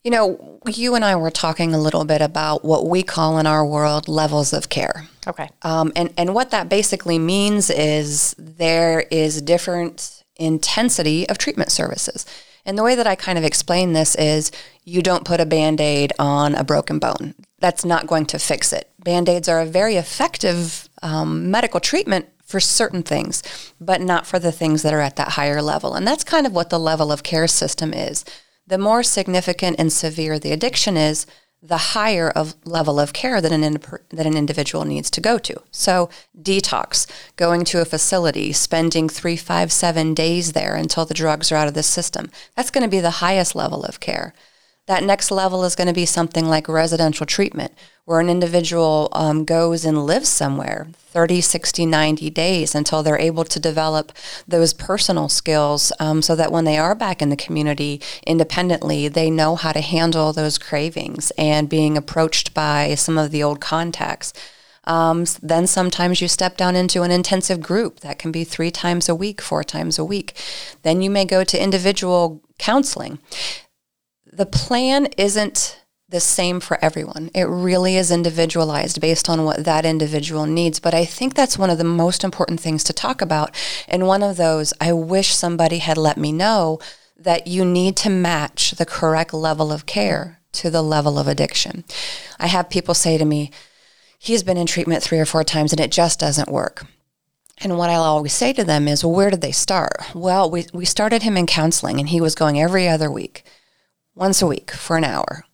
You 0.06 0.12
know, 0.12 0.60
you 0.68 0.94
and 0.94 1.04
I 1.04 1.16
were 1.16 1.32
talking 1.32 1.74
a 1.74 1.80
little 1.80 2.04
bit 2.04 2.20
about 2.20 2.64
what 2.64 2.86
we 2.86 3.02
call 3.02 3.38
in 3.38 3.46
our 3.48 3.66
world 3.66 4.06
levels 4.06 4.52
of 4.52 4.68
care. 4.68 5.08
Okay. 5.26 5.50
Um, 5.62 5.92
and, 5.96 6.14
and 6.16 6.32
what 6.32 6.52
that 6.52 6.68
basically 6.68 7.18
means 7.18 7.70
is 7.70 8.32
there 8.38 9.00
is 9.10 9.42
different 9.42 10.22
intensity 10.36 11.28
of 11.28 11.38
treatment 11.38 11.72
services. 11.72 12.24
And 12.64 12.78
the 12.78 12.84
way 12.84 12.94
that 12.94 13.08
I 13.08 13.16
kind 13.16 13.36
of 13.36 13.42
explain 13.42 13.94
this 13.94 14.14
is 14.14 14.52
you 14.84 15.02
don't 15.02 15.24
put 15.24 15.40
a 15.40 15.44
band 15.44 15.80
aid 15.80 16.12
on 16.20 16.54
a 16.54 16.62
broken 16.62 17.00
bone. 17.00 17.34
That's 17.58 17.84
not 17.84 18.06
going 18.06 18.26
to 18.26 18.38
fix 18.38 18.72
it. 18.72 18.88
Band 19.02 19.28
aids 19.28 19.48
are 19.48 19.60
a 19.60 19.66
very 19.66 19.96
effective 19.96 20.88
um, 21.02 21.50
medical 21.50 21.80
treatment 21.80 22.28
for 22.44 22.60
certain 22.60 23.02
things, 23.02 23.42
but 23.80 24.00
not 24.00 24.24
for 24.24 24.38
the 24.38 24.52
things 24.52 24.82
that 24.82 24.94
are 24.94 25.00
at 25.00 25.16
that 25.16 25.30
higher 25.30 25.60
level. 25.60 25.94
And 25.94 26.06
that's 26.06 26.22
kind 26.22 26.46
of 26.46 26.52
what 26.52 26.70
the 26.70 26.78
level 26.78 27.10
of 27.10 27.24
care 27.24 27.48
system 27.48 27.92
is 27.92 28.24
the 28.66 28.78
more 28.78 29.02
significant 29.02 29.76
and 29.78 29.92
severe 29.92 30.38
the 30.38 30.52
addiction 30.52 30.96
is, 30.96 31.26
the 31.62 31.76
higher 31.78 32.30
of 32.30 32.54
level 32.64 33.00
of 33.00 33.12
care 33.12 33.40
that 33.40 33.52
an 33.52 33.64
in, 33.64 33.80
that 34.10 34.26
an 34.26 34.36
individual 34.36 34.84
needs 34.84 35.10
to 35.10 35.20
go 35.20 35.38
to. 35.38 35.62
So 35.70 36.10
detox, 36.40 37.06
going 37.36 37.64
to 37.66 37.80
a 37.80 37.84
facility, 37.84 38.52
spending 38.52 39.08
three, 39.08 39.36
five, 39.36 39.72
seven 39.72 40.14
days 40.14 40.52
there 40.52 40.76
until 40.76 41.06
the 41.06 41.14
drugs 41.14 41.50
are 41.50 41.56
out 41.56 41.68
of 41.68 41.74
the 41.74 41.82
system. 41.82 42.30
That's 42.54 42.70
going 42.70 42.84
to 42.84 42.90
be 42.90 43.00
the 43.00 43.22
highest 43.22 43.54
level 43.54 43.84
of 43.84 44.00
care. 44.00 44.34
That 44.86 45.02
next 45.02 45.32
level 45.32 45.64
is 45.64 45.74
going 45.74 45.88
to 45.88 45.92
be 45.92 46.06
something 46.06 46.46
like 46.46 46.68
residential 46.68 47.26
treatment, 47.26 47.72
where 48.04 48.20
an 48.20 48.30
individual 48.30 49.08
um, 49.12 49.44
goes 49.44 49.84
and 49.84 50.06
lives 50.06 50.28
somewhere 50.28 50.86
30, 50.94 51.40
60, 51.40 51.86
90 51.86 52.30
days 52.30 52.72
until 52.72 53.02
they're 53.02 53.18
able 53.18 53.44
to 53.44 53.58
develop 53.58 54.12
those 54.46 54.72
personal 54.72 55.28
skills 55.28 55.92
um, 55.98 56.22
so 56.22 56.36
that 56.36 56.52
when 56.52 56.64
they 56.64 56.78
are 56.78 56.94
back 56.94 57.20
in 57.20 57.30
the 57.30 57.36
community 57.36 58.00
independently, 58.26 59.08
they 59.08 59.28
know 59.28 59.56
how 59.56 59.72
to 59.72 59.80
handle 59.80 60.32
those 60.32 60.56
cravings 60.56 61.32
and 61.36 61.68
being 61.68 61.96
approached 61.96 62.54
by 62.54 62.94
some 62.94 63.18
of 63.18 63.32
the 63.32 63.42
old 63.42 63.60
contacts. 63.60 64.32
Um, 64.84 65.24
then 65.42 65.66
sometimes 65.66 66.20
you 66.20 66.28
step 66.28 66.56
down 66.56 66.76
into 66.76 67.02
an 67.02 67.10
intensive 67.10 67.60
group 67.60 68.00
that 68.00 68.20
can 68.20 68.30
be 68.30 68.44
three 68.44 68.70
times 68.70 69.08
a 69.08 69.16
week, 69.16 69.40
four 69.40 69.64
times 69.64 69.98
a 69.98 70.04
week. 70.04 70.40
Then 70.82 71.02
you 71.02 71.10
may 71.10 71.24
go 71.24 71.42
to 71.42 71.60
individual 71.60 72.40
counseling 72.58 73.18
the 74.36 74.46
plan 74.46 75.06
isn't 75.16 75.80
the 76.08 76.20
same 76.20 76.60
for 76.60 76.78
everyone. 76.84 77.30
It 77.34 77.44
really 77.44 77.96
is 77.96 78.10
individualized 78.10 79.00
based 79.00 79.28
on 79.28 79.44
what 79.44 79.64
that 79.64 79.86
individual 79.86 80.46
needs. 80.46 80.78
But 80.78 80.94
I 80.94 81.04
think 81.04 81.34
that's 81.34 81.58
one 81.58 81.70
of 81.70 81.78
the 81.78 81.84
most 81.84 82.22
important 82.22 82.60
things 82.60 82.84
to 82.84 82.92
talk 82.92 83.20
about. 83.22 83.54
And 83.88 84.06
one 84.06 84.22
of 84.22 84.36
those, 84.36 84.72
I 84.80 84.92
wish 84.92 85.34
somebody 85.34 85.78
had 85.78 85.96
let 85.96 86.18
me 86.18 86.32
know 86.32 86.78
that 87.16 87.46
you 87.46 87.64
need 87.64 87.96
to 87.96 88.10
match 88.10 88.72
the 88.72 88.86
correct 88.86 89.32
level 89.32 89.72
of 89.72 89.86
care 89.86 90.40
to 90.52 90.70
the 90.70 90.82
level 90.82 91.18
of 91.18 91.26
addiction. 91.26 91.84
I 92.38 92.46
have 92.46 92.70
people 92.70 92.94
say 92.94 93.18
to 93.18 93.24
me, 93.24 93.50
he's 94.18 94.42
been 94.42 94.58
in 94.58 94.66
treatment 94.66 95.02
three 95.02 95.18
or 95.18 95.26
four 95.26 95.44
times 95.44 95.72
and 95.72 95.80
it 95.80 95.90
just 95.90 96.20
doesn't 96.20 96.52
work. 96.52 96.84
And 97.58 97.78
what 97.78 97.88
I'll 97.88 98.02
always 98.02 98.34
say 98.34 98.52
to 98.52 98.64
them 98.64 98.86
is, 98.86 99.02
well, 99.02 99.14
where 99.14 99.30
did 99.30 99.40
they 99.40 99.50
start? 99.50 99.96
Well, 100.14 100.50
we, 100.50 100.66
we 100.74 100.84
started 100.84 101.22
him 101.22 101.38
in 101.38 101.46
counseling 101.46 101.98
and 101.98 102.10
he 102.10 102.20
was 102.20 102.34
going 102.34 102.60
every 102.60 102.86
other 102.86 103.10
week 103.10 103.44
once 104.16 104.42
a 104.42 104.46
week 104.46 104.72
for 104.72 104.96
an 104.96 105.04
hour. 105.04 105.44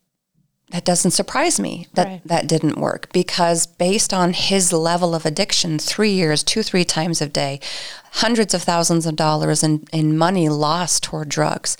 That 0.71 0.87
doesn't 0.87 1.11
surprise 1.11 1.61
me 1.61 1.87
that 1.93 2.07
right. 2.07 2.23
that 2.25 2.49
didn't 2.49 2.79
work 2.79 3.13
because 3.13 3.67
based 3.67 4.15
on 4.15 4.33
his 4.33 4.73
level 4.73 5.15
of 5.15 5.27
addiction, 5.27 5.79
three 5.79 6.13
years, 6.13 6.43
two, 6.43 6.63
three 6.63 6.85
times 6.85 7.21
a 7.21 7.29
day, 7.29 7.61
hundreds 8.13 8.55
of 8.55 8.63
thousands 8.63 9.05
of 9.05 9.15
dollars 9.15 9.63
in, 9.63 9.85
in 9.93 10.17
money 10.17 10.49
lost 10.49 11.03
toward 11.03 11.29
drugs, 11.29 11.77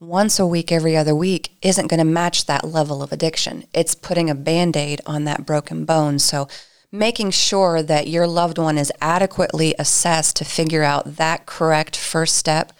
once 0.00 0.38
a 0.38 0.46
week, 0.46 0.72
every 0.72 0.96
other 0.96 1.14
week 1.14 1.56
isn't 1.62 1.86
going 1.86 1.98
to 1.98 2.04
match 2.04 2.46
that 2.46 2.64
level 2.64 3.02
of 3.02 3.12
addiction. 3.12 3.64
It's 3.72 3.94
putting 3.94 4.28
a 4.28 4.34
band 4.34 4.76
aid 4.76 5.00
on 5.06 5.24
that 5.24 5.46
broken 5.46 5.84
bone. 5.84 6.18
So 6.18 6.48
making 6.90 7.30
sure 7.30 7.82
that 7.82 8.08
your 8.08 8.26
loved 8.26 8.58
one 8.58 8.78
is 8.78 8.92
adequately 9.00 9.74
assessed 9.78 10.36
to 10.36 10.44
figure 10.44 10.82
out 10.82 11.16
that 11.16 11.46
correct 11.46 11.96
first 11.96 12.36
step 12.36 12.72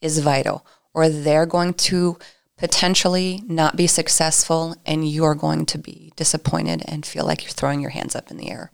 is 0.00 0.18
vital, 0.18 0.64
or 0.94 1.08
they're 1.08 1.46
going 1.46 1.74
to 1.74 2.18
potentially 2.58 3.42
not 3.46 3.76
be 3.76 3.86
successful 3.86 4.76
and 4.84 5.08
you're 5.08 5.34
going 5.34 5.64
to 5.64 5.78
be 5.78 6.12
disappointed 6.16 6.82
and 6.86 7.06
feel 7.06 7.24
like 7.24 7.44
you're 7.44 7.52
throwing 7.52 7.80
your 7.80 7.90
hands 7.90 8.14
up 8.14 8.30
in 8.30 8.36
the 8.36 8.50
air. 8.50 8.72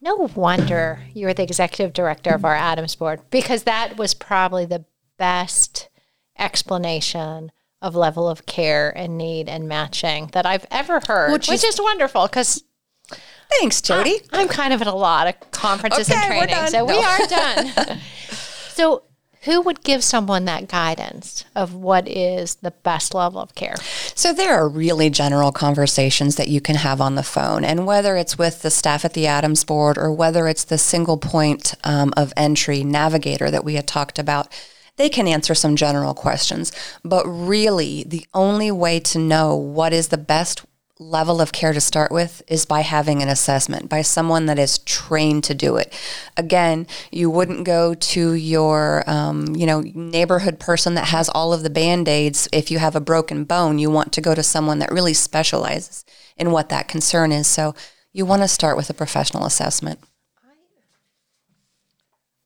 No 0.00 0.30
wonder 0.34 1.00
you're 1.12 1.34
the 1.34 1.42
executive 1.42 1.92
director 1.92 2.30
of 2.30 2.44
our 2.44 2.54
Adams 2.54 2.94
board 2.94 3.20
because 3.30 3.64
that 3.64 3.96
was 3.96 4.14
probably 4.14 4.64
the 4.64 4.84
best 5.18 5.88
explanation 6.38 7.52
of 7.82 7.94
level 7.94 8.28
of 8.28 8.46
care 8.46 8.96
and 8.96 9.18
need 9.18 9.48
and 9.48 9.68
matching 9.68 10.28
that 10.32 10.46
I've 10.46 10.66
ever 10.70 11.00
heard, 11.06 11.32
which, 11.32 11.48
which 11.48 11.64
is, 11.64 11.74
is, 11.74 11.80
wonderful 11.80 12.26
because. 12.26 12.64
Thanks, 13.60 13.80
Jody. 13.80 14.20
I, 14.30 14.42
am 14.42 14.48
kind 14.48 14.74
of 14.74 14.82
at 14.82 14.86
a 14.86 14.92
lot 14.92 15.26
of 15.26 15.50
conferences 15.52 16.10
okay, 16.10 16.20
and 16.20 16.48
training, 16.48 16.66
so 16.66 16.78
no. 16.78 16.84
we 16.84 16.98
are 16.98 17.26
done. 17.26 17.98
so 18.68 19.04
who 19.42 19.60
would 19.62 19.82
give 19.82 20.02
someone 20.02 20.44
that 20.46 20.68
guidance 20.68 21.44
of 21.54 21.74
what 21.74 22.08
is 22.08 22.56
the 22.56 22.70
best 22.70 23.14
level 23.14 23.40
of 23.40 23.54
care? 23.54 23.76
So 24.14 24.32
there 24.32 24.54
are 24.54 24.68
really 24.68 25.10
general 25.10 25.52
conversations 25.52 26.36
that 26.36 26.48
you 26.48 26.60
can 26.60 26.76
have 26.76 27.00
on 27.00 27.14
the 27.14 27.22
phone, 27.22 27.64
and 27.64 27.86
whether 27.86 28.16
it's 28.16 28.38
with 28.38 28.62
the 28.62 28.70
staff 28.70 29.04
at 29.04 29.14
the 29.14 29.26
Adams 29.26 29.64
board 29.64 29.96
or 29.96 30.12
whether 30.12 30.48
it's 30.48 30.64
the 30.64 30.78
single 30.78 31.18
point 31.18 31.74
um, 31.84 32.12
of 32.16 32.32
entry 32.36 32.82
navigator 32.82 33.50
that 33.50 33.64
we 33.64 33.74
had 33.74 33.86
talked 33.86 34.18
about, 34.18 34.48
they 34.96 35.08
can 35.08 35.28
answer 35.28 35.54
some 35.54 35.76
general 35.76 36.12
questions. 36.12 36.72
But 37.04 37.24
really, 37.26 38.04
the 38.04 38.26
only 38.34 38.70
way 38.70 39.00
to 39.00 39.18
know 39.18 39.54
what 39.54 39.92
is 39.92 40.08
the 40.08 40.18
best 40.18 40.62
level 40.98 41.40
of 41.40 41.52
care 41.52 41.72
to 41.72 41.80
start 41.80 42.10
with 42.10 42.42
is 42.48 42.64
by 42.64 42.80
having 42.80 43.22
an 43.22 43.28
assessment 43.28 43.88
by 43.88 44.02
someone 44.02 44.46
that 44.46 44.58
is 44.58 44.78
trained 44.80 45.44
to 45.44 45.54
do 45.54 45.76
it. 45.76 45.92
Again, 46.36 46.86
you 47.12 47.30
wouldn't 47.30 47.64
go 47.64 47.94
to 47.94 48.32
your 48.32 49.04
um, 49.08 49.54
you 49.54 49.66
know 49.66 49.80
neighborhood 49.94 50.58
person 50.58 50.94
that 50.94 51.08
has 51.08 51.28
all 51.28 51.52
of 51.52 51.62
the 51.62 51.70
band 51.70 52.08
aids. 52.08 52.48
If 52.52 52.70
you 52.70 52.78
have 52.78 52.96
a 52.96 53.00
broken 53.00 53.44
bone, 53.44 53.78
you 53.78 53.90
want 53.90 54.12
to 54.14 54.20
go 54.20 54.34
to 54.34 54.42
someone 54.42 54.80
that 54.80 54.92
really 54.92 55.14
specializes 55.14 56.04
in 56.36 56.50
what 56.50 56.68
that 56.70 56.88
concern 56.88 57.32
is. 57.32 57.46
So 57.46 57.74
you 58.12 58.26
want 58.26 58.42
to 58.42 58.48
start 58.48 58.76
with 58.76 58.90
a 58.90 58.94
professional 58.94 59.46
assessment. 59.46 60.00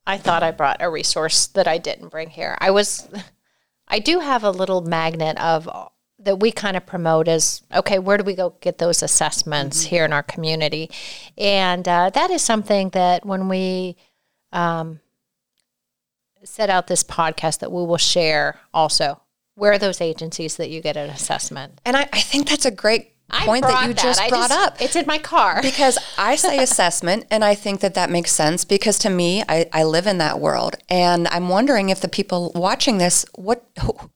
I 0.06 0.18
thought 0.18 0.42
I 0.42 0.50
brought 0.50 0.82
a 0.82 0.90
resource 0.90 1.46
that 1.48 1.68
I 1.68 1.78
didn't 1.78 2.08
bring 2.08 2.28
here. 2.28 2.56
I 2.60 2.70
was 2.70 3.08
I 3.88 3.98
do 3.98 4.20
have 4.20 4.44
a 4.44 4.50
little 4.50 4.82
magnet 4.82 5.38
of 5.38 5.68
that 6.24 6.40
we 6.40 6.52
kind 6.52 6.76
of 6.76 6.86
promote 6.86 7.28
is 7.28 7.62
okay, 7.74 7.98
where 7.98 8.16
do 8.16 8.24
we 8.24 8.34
go 8.34 8.54
get 8.60 8.78
those 8.78 9.02
assessments 9.02 9.80
mm-hmm. 9.80 9.90
here 9.90 10.04
in 10.04 10.12
our 10.12 10.22
community? 10.22 10.90
And 11.36 11.86
uh, 11.86 12.10
that 12.10 12.30
is 12.30 12.42
something 12.42 12.90
that 12.90 13.26
when 13.26 13.48
we 13.48 13.96
um, 14.52 15.00
set 16.44 16.70
out 16.70 16.86
this 16.86 17.02
podcast, 17.02 17.60
that 17.60 17.72
we 17.72 17.84
will 17.84 17.96
share 17.96 18.58
also. 18.72 19.20
Where 19.54 19.72
are 19.72 19.78
those 19.78 20.00
agencies 20.00 20.56
that 20.56 20.70
you 20.70 20.80
get 20.80 20.96
an 20.96 21.10
assessment? 21.10 21.80
And 21.84 21.96
I, 21.96 22.08
I 22.12 22.20
think 22.20 22.48
that's 22.48 22.64
a 22.64 22.70
great 22.70 23.11
point 23.32 23.62
that 23.64 23.86
you 23.86 23.94
that. 23.94 24.02
just 24.02 24.28
brought 24.28 24.50
just, 24.50 24.52
up. 24.52 24.80
It's 24.80 24.96
in 24.96 25.06
my 25.06 25.18
car. 25.18 25.60
because 25.62 25.98
I 26.18 26.36
say 26.36 26.58
assessment, 26.62 27.26
and 27.30 27.44
I 27.44 27.54
think 27.54 27.80
that 27.80 27.94
that 27.94 28.10
makes 28.10 28.32
sense 28.32 28.64
because 28.64 28.98
to 29.00 29.10
me, 29.10 29.42
I, 29.48 29.66
I 29.72 29.84
live 29.84 30.06
in 30.06 30.18
that 30.18 30.40
world. 30.40 30.76
And 30.88 31.28
I'm 31.28 31.48
wondering 31.48 31.90
if 31.90 32.00
the 32.00 32.08
people 32.08 32.52
watching 32.54 32.98
this, 32.98 33.24
what, 33.34 33.64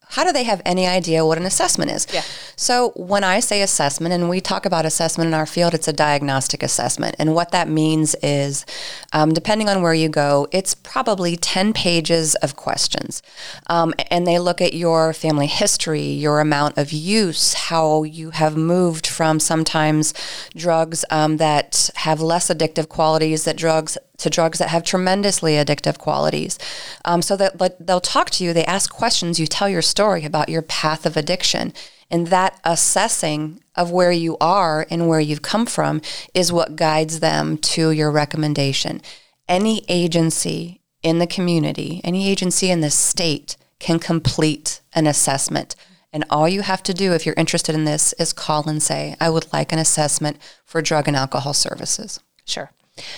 how 0.08 0.24
do 0.24 0.32
they 0.32 0.44
have 0.44 0.62
any 0.64 0.86
idea 0.86 1.24
what 1.24 1.38
an 1.38 1.46
assessment 1.46 1.90
is? 1.90 2.06
Yeah. 2.12 2.22
So 2.56 2.92
when 2.96 3.24
I 3.24 3.40
say 3.40 3.62
assessment, 3.62 4.14
and 4.14 4.28
we 4.28 4.40
talk 4.40 4.66
about 4.66 4.86
assessment 4.86 5.28
in 5.28 5.34
our 5.34 5.46
field, 5.46 5.74
it's 5.74 5.88
a 5.88 5.92
diagnostic 5.92 6.62
assessment. 6.62 7.16
And 7.18 7.34
what 7.34 7.50
that 7.52 7.68
means 7.68 8.14
is, 8.22 8.64
um, 9.12 9.32
depending 9.32 9.68
on 9.68 9.82
where 9.82 9.94
you 9.94 10.08
go, 10.08 10.46
it's 10.52 10.74
probably 10.74 11.36
10 11.36 11.72
pages 11.72 12.34
of 12.36 12.56
questions. 12.56 13.22
Um, 13.68 13.94
and 14.10 14.26
they 14.26 14.38
look 14.38 14.60
at 14.60 14.74
your 14.74 15.12
family 15.12 15.46
history, 15.46 16.02
your 16.02 16.40
amount 16.40 16.78
of 16.78 16.92
use, 16.92 17.54
how 17.54 18.02
you 18.02 18.30
have 18.30 18.56
moved 18.56 19.05
from 19.10 19.40
sometimes 19.40 20.14
drugs 20.54 21.04
um, 21.10 21.36
that 21.38 21.90
have 21.96 22.20
less 22.20 22.48
addictive 22.48 22.88
qualities 22.88 23.44
that 23.44 23.56
drugs 23.56 23.98
to 24.18 24.30
drugs 24.30 24.58
that 24.58 24.70
have 24.70 24.82
tremendously 24.82 25.52
addictive 25.52 25.98
qualities. 25.98 26.58
Um, 27.04 27.22
so 27.22 27.36
that 27.36 27.76
they'll 27.78 28.00
talk 28.00 28.30
to 28.30 28.44
you, 28.44 28.52
they 28.52 28.64
ask 28.64 28.90
questions, 28.90 29.38
you 29.38 29.46
tell 29.46 29.68
your 29.68 29.82
story 29.82 30.24
about 30.24 30.48
your 30.48 30.62
path 30.62 31.04
of 31.06 31.16
addiction. 31.16 31.72
And 32.10 32.28
that 32.28 32.60
assessing 32.64 33.60
of 33.74 33.90
where 33.90 34.12
you 34.12 34.36
are 34.40 34.86
and 34.90 35.08
where 35.08 35.20
you've 35.20 35.42
come 35.42 35.66
from 35.66 36.00
is 36.34 36.52
what 36.52 36.76
guides 36.76 37.20
them 37.20 37.58
to 37.58 37.90
your 37.90 38.10
recommendation. 38.10 39.02
Any 39.48 39.84
agency 39.88 40.80
in 41.02 41.18
the 41.18 41.26
community, 41.26 42.00
any 42.04 42.30
agency 42.30 42.70
in 42.70 42.80
the 42.80 42.90
state 42.90 43.56
can 43.78 43.98
complete 43.98 44.80
an 44.94 45.06
assessment. 45.06 45.76
And 46.16 46.24
all 46.30 46.48
you 46.48 46.62
have 46.62 46.82
to 46.84 46.94
do 46.94 47.12
if 47.12 47.26
you're 47.26 47.34
interested 47.36 47.74
in 47.74 47.84
this 47.84 48.14
is 48.14 48.32
call 48.32 48.66
and 48.70 48.82
say, 48.82 49.16
I 49.20 49.28
would 49.28 49.52
like 49.52 49.70
an 49.70 49.78
assessment 49.78 50.38
for 50.64 50.80
drug 50.80 51.08
and 51.08 51.14
alcohol 51.14 51.52
services. 51.52 52.20
Sure. 52.46 52.70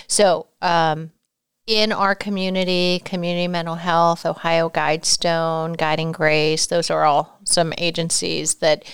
So, 0.08 0.48
um, 0.60 1.12
in 1.68 1.92
our 1.92 2.16
community, 2.16 3.00
Community 3.04 3.46
Mental 3.46 3.76
Health, 3.76 4.26
Ohio 4.26 4.68
Guidestone, 4.68 5.76
Guiding 5.76 6.10
Grace, 6.10 6.66
those 6.66 6.90
are 6.90 7.04
all 7.04 7.38
some 7.44 7.72
agencies 7.78 8.56
that 8.56 8.84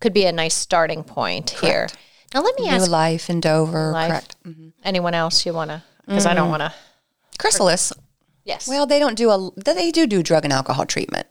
could 0.00 0.14
be 0.14 0.24
a 0.24 0.32
nice 0.32 0.54
starting 0.54 1.04
point 1.04 1.50
here. 1.50 1.90
Now, 2.32 2.40
let 2.40 2.58
me 2.58 2.64
New 2.64 2.72
ask 2.72 2.90
life 2.90 3.28
in 3.28 3.40
Dover. 3.42 3.92
Life. 3.92 4.08
Correct. 4.08 4.36
anyone 4.82 5.12
else 5.12 5.44
you 5.44 5.52
want 5.52 5.72
to, 5.72 5.82
because 6.06 6.24
I 6.24 6.32
don't 6.32 6.48
want 6.48 6.62
to. 6.62 6.72
Chrysalis. 7.38 7.92
Yes. 8.44 8.66
Well, 8.66 8.86
they 8.86 8.98
don't 8.98 9.18
do 9.18 9.28
a. 9.28 9.50
They 9.58 9.90
do 9.90 10.06
do 10.06 10.22
drug 10.22 10.44
and 10.44 10.54
alcohol 10.54 10.86
treatment. 10.86 11.26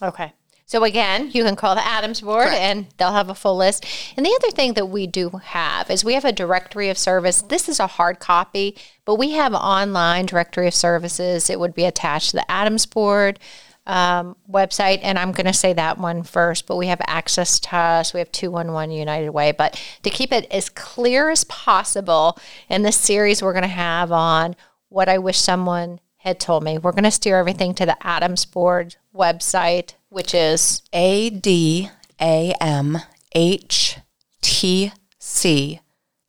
Okay. 0.00 0.32
So 0.66 0.82
again, 0.82 1.30
you 1.32 1.44
can 1.44 1.56
call 1.56 1.74
the 1.74 1.86
Adams 1.86 2.22
board 2.22 2.46
Correct. 2.46 2.60
and 2.60 2.86
they'll 2.96 3.12
have 3.12 3.28
a 3.28 3.34
full 3.34 3.56
list. 3.56 3.84
And 4.16 4.24
the 4.24 4.38
other 4.42 4.50
thing 4.50 4.74
that 4.74 4.86
we 4.86 5.06
do 5.06 5.28
have 5.30 5.90
is 5.90 6.04
we 6.04 6.14
have 6.14 6.24
a 6.24 6.32
directory 6.32 6.88
of 6.88 6.96
service. 6.96 7.42
This 7.42 7.68
is 7.68 7.78
a 7.78 7.86
hard 7.86 8.18
copy, 8.18 8.76
but 9.04 9.16
we 9.16 9.32
have 9.32 9.52
online 9.52 10.24
directory 10.24 10.66
of 10.66 10.74
services. 10.74 11.50
It 11.50 11.60
would 11.60 11.74
be 11.74 11.84
attached 11.84 12.30
to 12.30 12.36
the 12.36 12.50
Adams 12.50 12.86
board 12.86 13.38
um, 13.86 14.36
website. 14.50 15.00
And 15.02 15.18
I'm 15.18 15.32
going 15.32 15.46
to 15.46 15.52
say 15.52 15.74
that 15.74 15.98
one 15.98 16.22
first, 16.22 16.66
but 16.66 16.76
we 16.76 16.86
have 16.86 17.00
access 17.06 17.60
to 17.60 17.76
us. 17.76 18.14
We 18.14 18.20
have 18.20 18.32
211 18.32 18.90
United 18.90 19.30
Way. 19.30 19.52
But 19.52 19.80
to 20.02 20.10
keep 20.10 20.32
it 20.32 20.46
as 20.50 20.68
clear 20.70 21.30
as 21.30 21.44
possible 21.44 22.38
in 22.68 22.82
this 22.82 22.96
series 22.96 23.42
we're 23.42 23.52
going 23.52 23.62
to 23.62 23.68
have 23.68 24.10
on 24.12 24.56
what 24.88 25.08
I 25.08 25.18
wish 25.18 25.38
someone 25.38 26.00
had 26.18 26.40
told 26.40 26.64
me, 26.64 26.78
we're 26.78 26.92
going 26.92 27.04
to 27.04 27.10
steer 27.10 27.38
everything 27.38 27.74
to 27.74 27.84
the 27.84 28.06
Adams 28.06 28.46
board 28.46 28.96
website, 29.14 29.92
which 30.14 30.32
is 30.34 30.82
A 30.92 31.28
D 31.28 31.90
A 32.20 32.54
M 32.60 32.98
H 33.34 33.98
T 34.40 34.92
C 35.18 35.80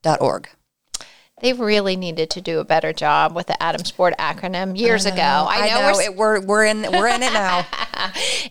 dot 0.01 0.19
org. 0.19 0.49
they 1.41 1.53
really 1.53 1.95
needed 1.95 2.29
to 2.31 2.41
do 2.41 2.59
a 2.59 2.63
better 2.63 2.93
job 2.93 3.35
with 3.35 3.45
the 3.47 3.61
Adams 3.61 3.91
board 3.91 4.15
acronym 4.17 4.77
years 4.77 5.05
ago. 5.05 5.45
I 5.47 5.69
know, 5.69 5.91
we're 5.93 6.01
it, 6.01 6.15
we're 6.15 6.41
we're 6.41 6.65
in 6.65 6.81
we're 6.91 7.07
in 7.07 7.21
it 7.23 7.31
now. 7.33 7.65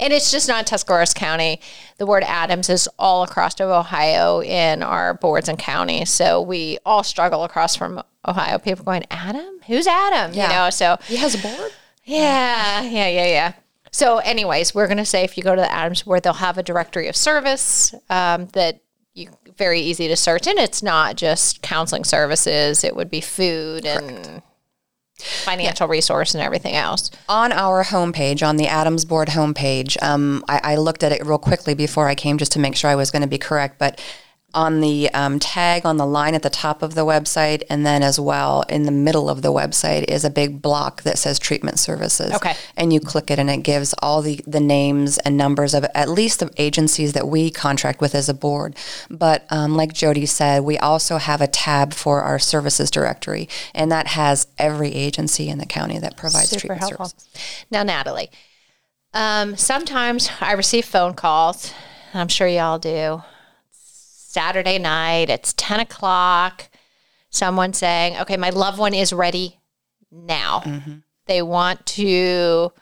And 0.00 0.12
it's 0.12 0.32
just 0.32 0.48
not 0.48 0.66
Tuscarawas 0.66 1.14
County. 1.14 1.60
The 1.98 2.06
word 2.06 2.24
Adams 2.24 2.68
is 2.68 2.88
all 2.98 3.22
across 3.22 3.60
of 3.60 3.70
Ohio 3.70 4.42
in 4.42 4.82
our 4.82 5.14
boards 5.14 5.48
and 5.48 5.56
counties. 5.58 6.10
So 6.10 6.42
we 6.42 6.78
all 6.84 7.04
struggle 7.04 7.44
across 7.44 7.76
from 7.76 8.02
Ohio. 8.26 8.58
People 8.58 8.84
going, 8.84 9.04
Adam? 9.10 9.60
Who's 9.66 9.86
Adam? 9.86 10.32
You 10.34 10.48
know, 10.48 10.70
so 10.70 10.98
he 11.06 11.16
has 11.16 11.34
a 11.36 11.38
board. 11.38 11.70
yeah, 12.04 12.82
yeah, 12.82 13.06
yeah, 13.08 13.26
yeah. 13.26 13.52
So, 13.94 14.18
anyways, 14.18 14.74
we're 14.74 14.88
going 14.88 14.98
to 14.98 15.04
say 15.04 15.22
if 15.22 15.36
you 15.36 15.44
go 15.44 15.54
to 15.54 15.60
the 15.60 15.70
Adams 15.72 16.02
board, 16.02 16.24
they'll 16.24 16.32
have 16.32 16.58
a 16.58 16.64
directory 16.64 17.06
of 17.06 17.14
service 17.14 17.94
um, 18.10 18.46
that 18.46 18.80
you 19.14 19.30
very 19.56 19.78
easy 19.78 20.08
to 20.08 20.16
search, 20.16 20.48
and 20.48 20.58
it's 20.58 20.82
not 20.82 21.14
just 21.14 21.62
counseling 21.62 22.02
services. 22.02 22.82
It 22.82 22.96
would 22.96 23.08
be 23.08 23.20
food 23.20 23.86
and 23.86 24.42
financial 25.16 25.86
resource 25.86 26.34
and 26.34 26.42
everything 26.42 26.74
else. 26.74 27.12
on 27.28 27.52
our 27.52 27.84
homepage, 27.84 28.44
on 28.44 28.56
the 28.56 28.66
Adams 28.66 29.04
Board 29.04 29.28
homepage, 29.28 29.96
um, 30.02 30.44
I, 30.48 30.72
I 30.72 30.76
looked 30.76 31.04
at 31.04 31.12
it 31.12 31.24
real 31.24 31.38
quickly 31.38 31.74
before 31.74 32.08
I 32.08 32.16
came 32.16 32.36
just 32.36 32.50
to 32.52 32.58
make 32.58 32.74
sure 32.74 32.90
I 32.90 32.96
was 32.96 33.12
going 33.12 33.22
to 33.22 33.28
be 33.28 33.38
correct. 33.38 33.78
But 33.78 34.00
on 34.54 34.80
the 34.80 35.10
um, 35.10 35.38
tag 35.38 35.84
on 35.84 35.96
the 35.96 36.06
line 36.06 36.34
at 36.34 36.42
the 36.42 36.50
top 36.50 36.82
of 36.82 36.94
the 36.94 37.04
website, 37.04 37.62
and 37.68 37.84
then 37.84 38.02
as 38.02 38.18
well 38.18 38.62
in 38.68 38.84
the 38.84 38.92
middle 38.92 39.28
of 39.28 39.42
the 39.42 39.52
website, 39.52 40.04
is 40.04 40.24
a 40.24 40.30
big 40.30 40.62
block 40.62 41.02
that 41.02 41.18
says 41.18 41.38
treatment 41.38 41.78
services. 41.78 42.32
Okay. 42.32 42.54
And 42.76 42.92
you 42.92 43.00
click 43.00 43.30
it, 43.30 43.38
and 43.38 43.50
it 43.50 43.62
gives 43.62 43.94
all 44.00 44.22
the, 44.22 44.40
the 44.46 44.60
names 44.60 45.18
and 45.18 45.36
numbers 45.36 45.74
of 45.74 45.84
at 45.94 46.08
least 46.08 46.40
the 46.40 46.50
agencies 46.56 47.12
that 47.12 47.28
we 47.28 47.50
contract 47.50 48.00
with 48.00 48.14
as 48.14 48.28
a 48.28 48.34
board. 48.34 48.76
But 49.10 49.44
um, 49.50 49.76
like 49.76 49.92
Jody 49.92 50.26
said, 50.26 50.64
we 50.64 50.78
also 50.78 51.18
have 51.18 51.40
a 51.40 51.46
tab 51.46 51.92
for 51.92 52.22
our 52.22 52.38
services 52.38 52.90
directory, 52.90 53.48
and 53.74 53.90
that 53.92 54.08
has 54.08 54.46
every 54.58 54.92
agency 54.94 55.48
in 55.48 55.58
the 55.58 55.66
county 55.66 55.98
that 55.98 56.16
provides 56.16 56.50
Super 56.50 56.60
treatment 56.60 56.80
helpful. 56.80 57.06
services. 57.06 57.64
Now, 57.70 57.82
Natalie, 57.82 58.30
um, 59.12 59.56
sometimes 59.56 60.30
I 60.40 60.52
receive 60.52 60.84
phone 60.84 61.14
calls. 61.14 61.72
I'm 62.12 62.28
sure 62.28 62.46
y'all 62.46 62.78
do. 62.78 63.22
Saturday 64.34 64.80
night, 64.80 65.30
it's 65.30 65.52
10 65.52 65.78
o'clock. 65.78 66.68
Someone 67.30 67.72
saying, 67.72 68.18
okay, 68.18 68.36
my 68.36 68.50
loved 68.50 68.78
one 68.78 68.92
is 68.92 69.12
ready 69.12 69.60
now. 70.10 70.60
Mm-hmm. 70.64 70.94
They 71.26 71.40
want 71.40 71.86
to 71.86 72.72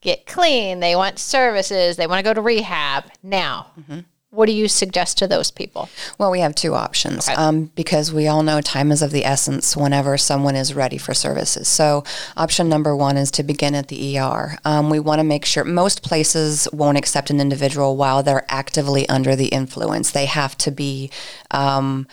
get 0.00 0.26
clean, 0.26 0.80
they 0.80 0.96
want 0.96 1.20
services, 1.20 1.96
they 1.96 2.08
want 2.08 2.18
to 2.18 2.24
go 2.24 2.34
to 2.34 2.40
rehab 2.40 3.04
now. 3.22 3.70
Mm-hmm. 3.78 4.00
What 4.34 4.46
do 4.46 4.52
you 4.52 4.66
suggest 4.66 5.16
to 5.18 5.28
those 5.28 5.52
people? 5.52 5.88
Well, 6.18 6.32
we 6.32 6.40
have 6.40 6.56
two 6.56 6.74
options 6.74 7.28
um, 7.28 7.70
because 7.76 8.12
we 8.12 8.26
all 8.26 8.42
know 8.42 8.60
time 8.60 8.90
is 8.90 9.00
of 9.00 9.12
the 9.12 9.24
essence 9.24 9.76
whenever 9.76 10.18
someone 10.18 10.56
is 10.56 10.74
ready 10.74 10.98
for 10.98 11.14
services. 11.14 11.68
So, 11.68 12.02
option 12.36 12.68
number 12.68 12.96
one 12.96 13.16
is 13.16 13.30
to 13.32 13.44
begin 13.44 13.76
at 13.76 13.86
the 13.86 14.18
ER. 14.18 14.58
Um, 14.64 14.90
we 14.90 14.98
want 14.98 15.20
to 15.20 15.24
make 15.24 15.44
sure 15.44 15.62
most 15.62 16.02
places 16.02 16.66
won't 16.72 16.98
accept 16.98 17.30
an 17.30 17.40
individual 17.40 17.96
while 17.96 18.24
they're 18.24 18.44
actively 18.48 19.08
under 19.08 19.36
the 19.36 19.46
influence. 19.46 20.10
They 20.10 20.26
have 20.26 20.58
to 20.58 20.72
be. 20.72 21.10
Um, 21.52 22.08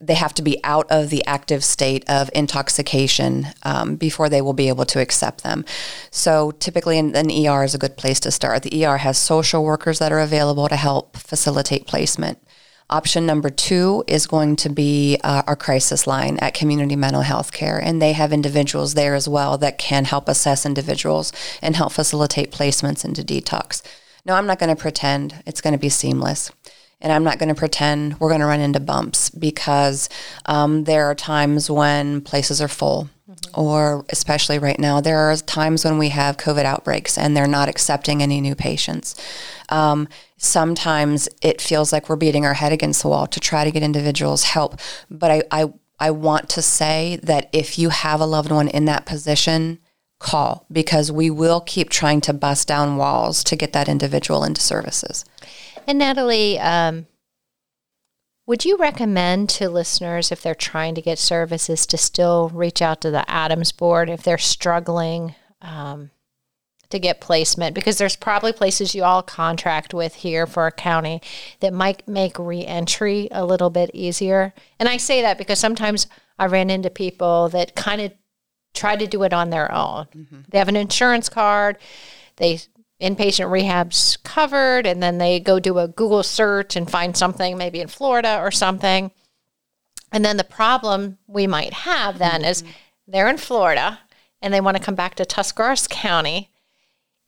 they 0.00 0.14
have 0.14 0.34
to 0.34 0.42
be 0.42 0.62
out 0.62 0.86
of 0.90 1.08
the 1.08 1.24
active 1.26 1.64
state 1.64 2.04
of 2.08 2.30
intoxication 2.34 3.46
um, 3.62 3.96
before 3.96 4.28
they 4.28 4.42
will 4.42 4.52
be 4.52 4.68
able 4.68 4.84
to 4.84 5.00
accept 5.00 5.42
them. 5.42 5.64
So 6.10 6.50
typically, 6.52 6.98
an, 6.98 7.16
an 7.16 7.30
ER 7.30 7.64
is 7.64 7.74
a 7.74 7.78
good 7.78 7.96
place 7.96 8.20
to 8.20 8.30
start. 8.30 8.62
The 8.62 8.84
ER 8.84 8.98
has 8.98 9.16
social 9.16 9.64
workers 9.64 9.98
that 9.98 10.12
are 10.12 10.20
available 10.20 10.68
to 10.68 10.76
help 10.76 11.16
facilitate 11.16 11.86
placement. 11.86 12.38
Option 12.88 13.26
number 13.26 13.50
two 13.50 14.04
is 14.06 14.28
going 14.28 14.54
to 14.56 14.68
be 14.68 15.18
uh, 15.24 15.42
our 15.46 15.56
crisis 15.56 16.06
line 16.06 16.38
at 16.38 16.54
Community 16.54 16.94
Mental 16.94 17.22
Health 17.22 17.50
Care, 17.50 17.78
and 17.78 18.00
they 18.00 18.12
have 18.12 18.32
individuals 18.32 18.94
there 18.94 19.16
as 19.16 19.28
well 19.28 19.58
that 19.58 19.78
can 19.78 20.04
help 20.04 20.28
assess 20.28 20.64
individuals 20.64 21.32
and 21.60 21.74
help 21.74 21.90
facilitate 21.90 22.52
placements 22.52 23.04
into 23.04 23.22
detox. 23.22 23.82
No, 24.24 24.34
I'm 24.34 24.46
not 24.46 24.60
going 24.60 24.74
to 24.74 24.80
pretend 24.80 25.42
it's 25.46 25.60
going 25.60 25.72
to 25.72 25.78
be 25.78 25.88
seamless. 25.88 26.52
And 27.06 27.12
I'm 27.12 27.22
not 27.22 27.38
going 27.38 27.50
to 27.50 27.54
pretend 27.54 28.18
we're 28.18 28.30
going 28.30 28.40
to 28.40 28.48
run 28.48 28.58
into 28.58 28.80
bumps 28.80 29.30
because 29.30 30.08
um, 30.46 30.82
there 30.82 31.04
are 31.04 31.14
times 31.14 31.70
when 31.70 32.20
places 32.20 32.60
are 32.60 32.66
full, 32.66 33.08
or 33.54 34.04
especially 34.08 34.58
right 34.58 34.80
now, 34.80 35.00
there 35.00 35.18
are 35.18 35.36
times 35.36 35.84
when 35.84 35.98
we 35.98 36.08
have 36.08 36.36
COVID 36.36 36.64
outbreaks 36.64 37.16
and 37.16 37.36
they're 37.36 37.46
not 37.46 37.68
accepting 37.68 38.24
any 38.24 38.40
new 38.40 38.56
patients. 38.56 39.14
Um, 39.68 40.08
sometimes 40.36 41.28
it 41.42 41.60
feels 41.60 41.92
like 41.92 42.08
we're 42.08 42.16
beating 42.16 42.44
our 42.44 42.54
head 42.54 42.72
against 42.72 43.02
the 43.02 43.08
wall 43.08 43.28
to 43.28 43.38
try 43.38 43.62
to 43.62 43.70
get 43.70 43.84
individuals 43.84 44.42
help. 44.42 44.80
But 45.08 45.30
I, 45.30 45.42
I, 45.52 45.72
I 46.00 46.10
want 46.10 46.48
to 46.48 46.60
say 46.60 47.20
that 47.22 47.48
if 47.52 47.78
you 47.78 47.90
have 47.90 48.20
a 48.20 48.26
loved 48.26 48.50
one 48.50 48.66
in 48.66 48.86
that 48.86 49.06
position, 49.06 49.78
call 50.18 50.66
because 50.72 51.12
we 51.12 51.30
will 51.30 51.60
keep 51.60 51.90
trying 51.90 52.20
to 52.22 52.32
bust 52.32 52.66
down 52.66 52.96
walls 52.96 53.44
to 53.44 53.54
get 53.54 53.72
that 53.74 53.88
individual 53.88 54.42
into 54.44 54.60
services. 54.60 55.24
And 55.86 55.98
Natalie, 55.98 56.58
um, 56.58 57.06
would 58.46 58.64
you 58.64 58.76
recommend 58.76 59.48
to 59.50 59.68
listeners 59.68 60.30
if 60.30 60.42
they're 60.42 60.54
trying 60.54 60.94
to 60.94 61.02
get 61.02 61.18
services 61.18 61.86
to 61.86 61.96
still 61.96 62.48
reach 62.48 62.82
out 62.82 63.00
to 63.00 63.10
the 63.10 63.28
Adams 63.30 63.72
board 63.72 64.08
if 64.08 64.22
they're 64.22 64.38
struggling 64.38 65.34
um, 65.60 66.10
to 66.90 66.98
get 66.98 67.20
placement? 67.20 67.74
Because 67.74 67.98
there's 67.98 68.16
probably 68.16 68.52
places 68.52 68.94
you 68.94 69.02
all 69.04 69.22
contract 69.22 69.94
with 69.94 70.16
here 70.16 70.46
for 70.46 70.66
a 70.66 70.72
county 70.72 71.20
that 71.60 71.72
might 71.72 72.06
make 72.06 72.38
reentry 72.38 73.28
a 73.30 73.44
little 73.44 73.70
bit 73.70 73.90
easier. 73.92 74.54
And 74.78 74.88
I 74.88 74.96
say 74.96 75.22
that 75.22 75.38
because 75.38 75.58
sometimes 75.58 76.06
I 76.38 76.46
ran 76.46 76.70
into 76.70 76.90
people 76.90 77.48
that 77.48 77.74
kind 77.74 78.00
of 78.00 78.12
try 78.74 78.94
to 78.94 79.06
do 79.06 79.22
it 79.24 79.32
on 79.32 79.50
their 79.50 79.72
own. 79.72 80.06
They 80.50 80.58
have 80.58 80.68
an 80.68 80.76
insurance 80.76 81.28
card, 81.28 81.78
they 82.36 82.60
inpatient 83.00 83.50
rehab's 83.50 84.16
covered, 84.18 84.86
and 84.86 85.02
then 85.02 85.18
they 85.18 85.38
go 85.38 85.60
do 85.60 85.78
a 85.78 85.88
Google 85.88 86.22
search 86.22 86.76
and 86.76 86.90
find 86.90 87.16
something 87.16 87.58
maybe 87.58 87.80
in 87.80 87.88
Florida 87.88 88.38
or 88.40 88.50
something. 88.50 89.10
And 90.12 90.24
then 90.24 90.36
the 90.36 90.44
problem 90.44 91.18
we 91.26 91.46
might 91.46 91.72
have 91.72 92.18
then 92.18 92.44
is 92.44 92.64
they're 93.06 93.28
in 93.28 93.36
Florida 93.36 94.00
and 94.40 94.52
they 94.52 94.60
want 94.60 94.76
to 94.76 94.82
come 94.82 94.94
back 94.94 95.14
to 95.16 95.24
Tuscarawas 95.24 95.86
County, 95.88 96.50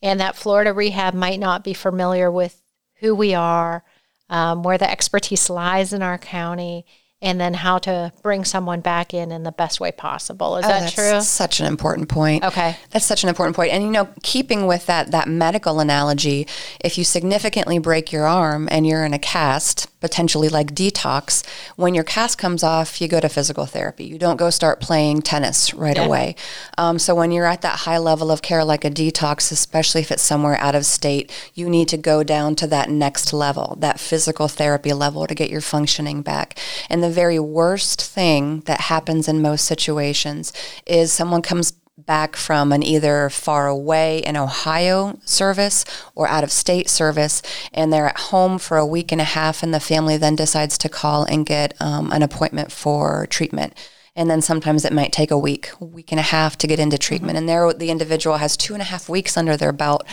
and 0.03 0.21
that 0.21 0.37
Florida 0.37 0.73
rehab 0.73 1.15
might 1.15 1.41
not 1.41 1.65
be 1.65 1.75
familiar 1.75 2.31
with 2.31 2.63
who 3.01 3.15
we 3.15 3.35
are, 3.35 3.85
um, 4.29 4.63
where 4.63 4.79
the 4.79 4.91
expertise 4.91 5.51
lies 5.51 5.93
in 5.93 6.03
our 6.03 6.19
county, 6.19 6.85
and 7.21 7.41
then 7.41 7.55
how 7.55 7.79
to 7.79 8.13
bring 8.23 8.45
someone 8.45 8.81
back 8.81 9.13
in 9.13 9.33
in 9.33 9.43
the 9.43 9.51
best 9.53 9.81
way 9.81 9.91
possible. 9.91 10.57
Is 10.57 10.65
Oh, 10.65 10.69
that 10.69 10.81
that's 10.81 10.93
true? 10.93 11.21
Such 11.21 11.59
an 11.61 11.67
important 11.67 12.09
point. 12.09 12.45
Okay. 12.45 12.77
That's 12.91 13.05
such 13.05 13.23
an 13.25 13.29
important 13.29 13.57
point. 13.57 13.73
And 13.73 13.83
you 13.83 13.91
know, 13.91 14.09
keeping 14.23 14.67
with 14.67 14.87
that 14.87 15.11
that 15.11 15.29
medical 15.29 15.81
analogy, 15.81 16.47
if 16.81 16.97
you 16.97 17.05
significantly 17.05 17.79
break 17.79 18.13
your 18.13 18.27
arm 18.27 18.69
and 18.71 18.87
you're 18.87 19.05
in 19.05 19.13
a 19.15 19.19
cast, 19.19 19.89
potentially 20.01 20.49
like 20.49 20.75
detox, 20.75 21.45
when 21.75 21.93
your 21.93 22.05
cast 22.05 22.39
comes 22.39 22.63
off, 22.63 23.01
you 23.01 23.09
go 23.09 23.19
to 23.19 23.29
physical 23.29 23.67
therapy. 23.67 24.05
You 24.05 24.17
don't 24.17 24.37
go 24.37 24.49
start 24.51 24.81
playing 24.81 25.23
tennis 25.23 25.75
right 25.75 25.97
Yeah. 25.97 26.05
away. 26.07 26.37
Um, 26.77 27.01
so 27.01 27.17
when 27.17 27.33
you're 27.33 27.47
at 27.47 27.63
that 27.63 27.81
high 27.81 27.99
level 27.99 28.31
of 28.31 28.43
care, 28.43 28.65
like 28.65 28.85
a 28.85 28.91
detox, 28.91 29.51
especially 29.51 30.03
if 30.03 30.13
it's 30.13 30.23
somewhere 30.23 30.57
out 30.61 30.77
of 30.77 30.87
state, 30.87 31.33
you 31.55 31.69
need 31.69 31.89
to 31.89 31.97
go 31.97 32.23
down 32.23 32.55
to 32.57 32.69
that 32.69 32.89
next 32.91 33.33
level, 33.33 33.77
that 33.81 33.99
physical 33.99 34.47
therapy 34.47 34.93
level, 34.93 35.27
to 35.27 35.35
get 35.35 35.51
your 35.51 35.61
functioning 35.61 36.23
back. 36.23 36.57
And 36.89 37.03
the 37.03 37.08
very 37.09 37.39
worst 37.39 38.01
thing 38.03 38.61
that 38.67 38.83
happens 38.83 39.29
in 39.29 39.43
most 39.43 39.65
situations 39.65 40.53
is 40.87 41.13
someone 41.13 41.43
comes 41.43 41.73
back 41.97 42.37
from 42.37 42.73
an 42.73 42.83
either 42.83 43.29
far 43.29 43.67
away 43.67 44.21
in 44.21 44.37
Ohio 44.37 45.19
service 45.25 45.85
or 46.15 46.29
out 46.29 46.45
of 46.45 46.53
state 46.53 46.89
service, 46.89 47.43
and 47.73 47.93
they're 47.93 48.07
at 48.07 48.19
home 48.19 48.59
for 48.59 48.77
a 48.77 48.87
week 48.87 49.11
and 49.11 49.21
a 49.21 49.25
half, 49.25 49.63
and 49.63 49.75
the 49.75 49.81
family 49.81 50.17
then 50.17 50.37
decides 50.37 50.79
to 50.79 50.89
call 50.89 51.25
and 51.25 51.45
get 51.45 51.75
um, 51.81 52.13
an 52.13 52.23
appointment 52.23 52.71
for 52.71 53.27
treatment. 53.27 53.75
And 54.15 54.31
then 54.31 54.41
sometimes 54.41 54.85
it 54.85 54.93
might 54.93 55.13
take 55.13 55.31
a 55.31 55.39
week, 55.39 55.71
a 55.81 55.85
week 55.85 56.11
and 56.11 56.19
a 56.19 56.23
half 56.23 56.57
to 56.59 56.67
get 56.67 56.81
into 56.81 56.99
treatment. 56.99 57.37
Mm-hmm. 57.37 57.39
And 57.39 57.49
there, 57.49 57.73
the 57.73 57.91
individual 57.91 58.37
has 58.37 58.57
two 58.57 58.73
and 58.73 58.83
a 58.83 58.87
half 58.87 59.09
weeks 59.09 59.37
under 59.37 59.57
their 59.57 59.73
belt, 59.73 60.05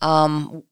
um, 0.00 0.64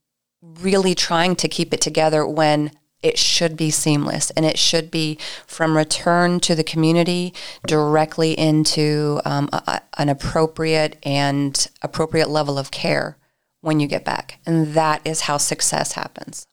really 0.42 0.94
trying 0.94 1.36
to 1.36 1.48
keep 1.48 1.72
it 1.72 1.80
together 1.80 2.26
when 2.26 2.70
it 3.02 3.18
should 3.18 3.56
be 3.56 3.70
seamless 3.70 4.30
and 4.30 4.46
it 4.46 4.58
should 4.58 4.90
be 4.90 5.18
from 5.46 5.76
return 5.76 6.40
to 6.40 6.54
the 6.54 6.64
community 6.64 7.34
directly 7.66 8.38
into 8.38 9.20
um, 9.24 9.48
a, 9.52 9.80
an 9.98 10.08
appropriate 10.08 10.98
and 11.02 11.68
appropriate 11.82 12.28
level 12.28 12.58
of 12.58 12.70
care 12.70 13.16
when 13.60 13.80
you 13.80 13.86
get 13.86 14.04
back. 14.04 14.38
And 14.46 14.74
that 14.74 15.00
is 15.04 15.22
how 15.22 15.36
success 15.36 15.92
happens. 15.92 16.46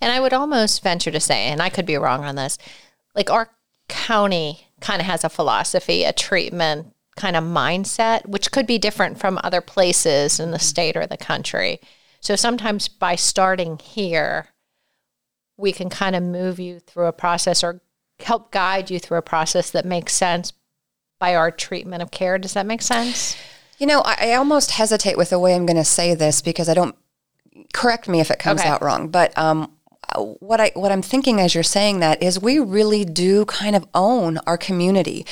And 0.00 0.12
I 0.12 0.20
would 0.20 0.32
almost 0.32 0.82
venture 0.82 1.10
to 1.10 1.20
say, 1.20 1.44
and 1.46 1.60
I 1.60 1.70
could 1.70 1.86
be 1.86 1.96
wrong 1.96 2.24
on 2.24 2.36
this, 2.36 2.58
like 3.14 3.30
our 3.30 3.50
county 3.88 4.68
kind 4.80 5.00
of 5.00 5.06
has 5.06 5.24
a 5.24 5.28
philosophy, 5.28 6.04
a 6.04 6.12
treatment 6.12 6.92
kind 7.16 7.36
of 7.36 7.44
mindset, 7.44 8.26
which 8.26 8.52
could 8.52 8.66
be 8.66 8.78
different 8.78 9.18
from 9.18 9.40
other 9.42 9.60
places 9.60 10.38
in 10.38 10.50
the 10.50 10.58
state 10.58 10.96
or 10.96 11.06
the 11.06 11.16
country. 11.16 11.80
So 12.20 12.36
sometimes 12.36 12.88
by 12.88 13.16
starting 13.16 13.78
here, 13.78 14.48
we 15.56 15.72
can 15.72 15.88
kind 15.88 16.14
of 16.14 16.22
move 16.22 16.58
you 16.60 16.80
through 16.80 17.06
a 17.06 17.12
process 17.12 17.64
or 17.64 17.80
help 18.20 18.50
guide 18.50 18.90
you 18.90 18.98
through 18.98 19.18
a 19.18 19.22
process 19.22 19.70
that 19.70 19.84
makes 19.84 20.12
sense 20.12 20.52
by 21.18 21.34
our 21.34 21.50
treatment 21.50 22.02
of 22.02 22.10
care. 22.10 22.38
Does 22.38 22.54
that 22.54 22.66
make 22.66 22.82
sense? 22.82 23.36
You 23.78 23.86
know, 23.86 24.00
I, 24.00 24.30
I 24.30 24.34
almost 24.34 24.72
hesitate 24.72 25.16
with 25.18 25.30
the 25.30 25.38
way 25.38 25.54
I'm 25.54 25.66
going 25.66 25.76
to 25.76 25.84
say 25.84 26.14
this 26.14 26.40
because 26.40 26.68
I 26.68 26.74
don't 26.74 26.96
correct 27.72 28.08
me 28.08 28.20
if 28.20 28.30
it 28.30 28.38
comes 28.38 28.60
okay. 28.60 28.68
out 28.68 28.82
wrong, 28.82 29.08
but 29.08 29.36
um, 29.38 29.70
what 30.16 30.60
I 30.60 30.72
what 30.74 30.92
I'm 30.92 31.02
thinking 31.02 31.40
as 31.40 31.54
you're 31.54 31.64
saying 31.64 32.00
that 32.00 32.22
is 32.22 32.40
we 32.40 32.58
really 32.58 33.04
do 33.04 33.44
kind 33.46 33.74
of 33.74 33.86
own 33.94 34.38
our 34.46 34.56
community 34.56 35.26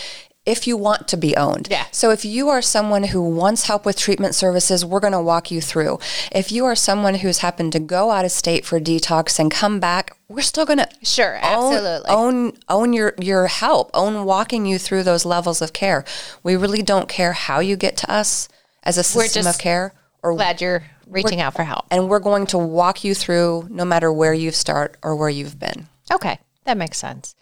if 0.47 0.67
you 0.67 0.77
want 0.77 1.09
to 1.09 1.17
be 1.17 1.37
owned. 1.37 1.69
Yeah. 1.71 1.87
So 1.91 2.11
if 2.11 2.25
you 2.25 2.49
are 2.51 2.61
someone 2.61 3.05
who 3.05 3.23
wants 3.23 3.67
help 3.67 3.87
with 3.87 3.97
treatment 3.97 4.35
services, 4.35 4.85
we're 4.85 5.01
going 5.01 5.13
to 5.15 5.21
walk 5.21 5.51
you 5.51 5.61
through. 5.61 5.99
If 6.31 6.53
you 6.53 6.67
are 6.67 6.75
someone 6.75 7.17
who's 7.17 7.39
happened 7.39 7.73
to 7.73 7.81
go 7.81 8.11
out 8.11 8.25
of 8.25 8.31
state 8.31 8.65
for 8.65 8.79
detox 8.79 9.39
and 9.39 9.51
come 9.51 9.81
back, 9.81 10.17
we're 10.29 10.43
still 10.43 10.67
going 10.67 10.79
to 10.79 10.89
sure 11.03 11.39
absolutely 11.41 12.11
own, 12.11 12.47
own 12.47 12.59
own 12.69 12.93
your 12.93 13.15
your 13.19 13.47
help, 13.47 13.91
own 13.95 14.25
walking 14.25 14.67
you 14.67 14.79
through 14.79 15.03
those 15.03 15.25
levels 15.25 15.63
of 15.63 15.73
care. 15.73 16.05
We 16.43 16.57
really 16.57 16.83
don't 16.83 17.09
care 17.09 17.33
how 17.33 17.61
you 17.61 17.77
get 17.77 17.97
to 17.99 18.13
us 18.13 18.49
as 18.83 18.99
a 18.99 19.05
system 19.05 19.47
of 19.47 19.59
care. 19.59 19.95
Or 20.23 20.35
glad 20.35 20.63
you're 20.63 20.85
reaching 21.07 21.41
out 21.43 21.55
for 21.55 21.65
help, 21.65 21.85
and 21.91 22.09
we're 22.09 22.19
going 22.19 22.47
to 22.47 22.59
walk 22.59 23.05
you 23.05 23.15
through 23.15 23.69
no 23.71 23.85
matter 23.85 24.11
where 24.11 24.33
you 24.33 24.51
start 24.51 24.97
or 25.03 25.17
where 25.17 25.29
you've 25.29 25.59
been. 25.59 25.89
Okay, 26.11 26.39
that 26.65 26.79
makes 26.79 26.99
sense. 26.99 27.35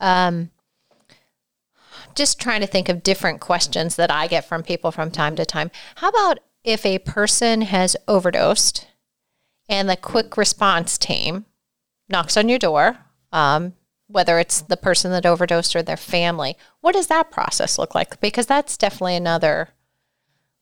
Um, 0.00 0.50
just 2.16 2.40
trying 2.40 2.60
to 2.60 2.66
think 2.66 2.88
of 2.88 3.02
different 3.02 3.40
questions 3.40 3.96
that 3.96 4.10
I 4.10 4.26
get 4.26 4.44
from 4.44 4.62
people 4.62 4.90
from 4.90 5.10
time 5.10 5.36
to 5.36 5.46
time. 5.46 5.70
How 5.96 6.08
about 6.08 6.40
if 6.64 6.84
a 6.84 6.98
person 6.98 7.62
has 7.62 7.96
overdosed 8.08 8.86
and 9.68 9.88
the 9.88 9.96
quick 9.96 10.36
response 10.36 10.98
team 10.98 11.44
knocks 12.08 12.36
on 12.36 12.48
your 12.48 12.58
door, 12.58 12.98
um, 13.32 13.74
whether 14.08 14.38
it's 14.38 14.60
the 14.60 14.76
person 14.76 15.10
that 15.12 15.26
overdosed 15.26 15.76
or 15.76 15.82
their 15.82 15.96
family, 15.96 16.56
what 16.80 16.92
does 16.92 17.08
that 17.08 17.30
process 17.30 17.78
look 17.78 17.94
like? 17.94 18.20
Because 18.20 18.46
that's 18.46 18.76
definitely 18.76 19.16
another 19.16 19.70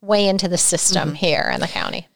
way 0.01 0.27
into 0.27 0.49
the 0.49 0.59
system 0.59 1.09
mm-hmm. 1.09 1.17
here 1.17 1.51
in 1.53 1.61
the 1.61 1.67
county 1.67 2.09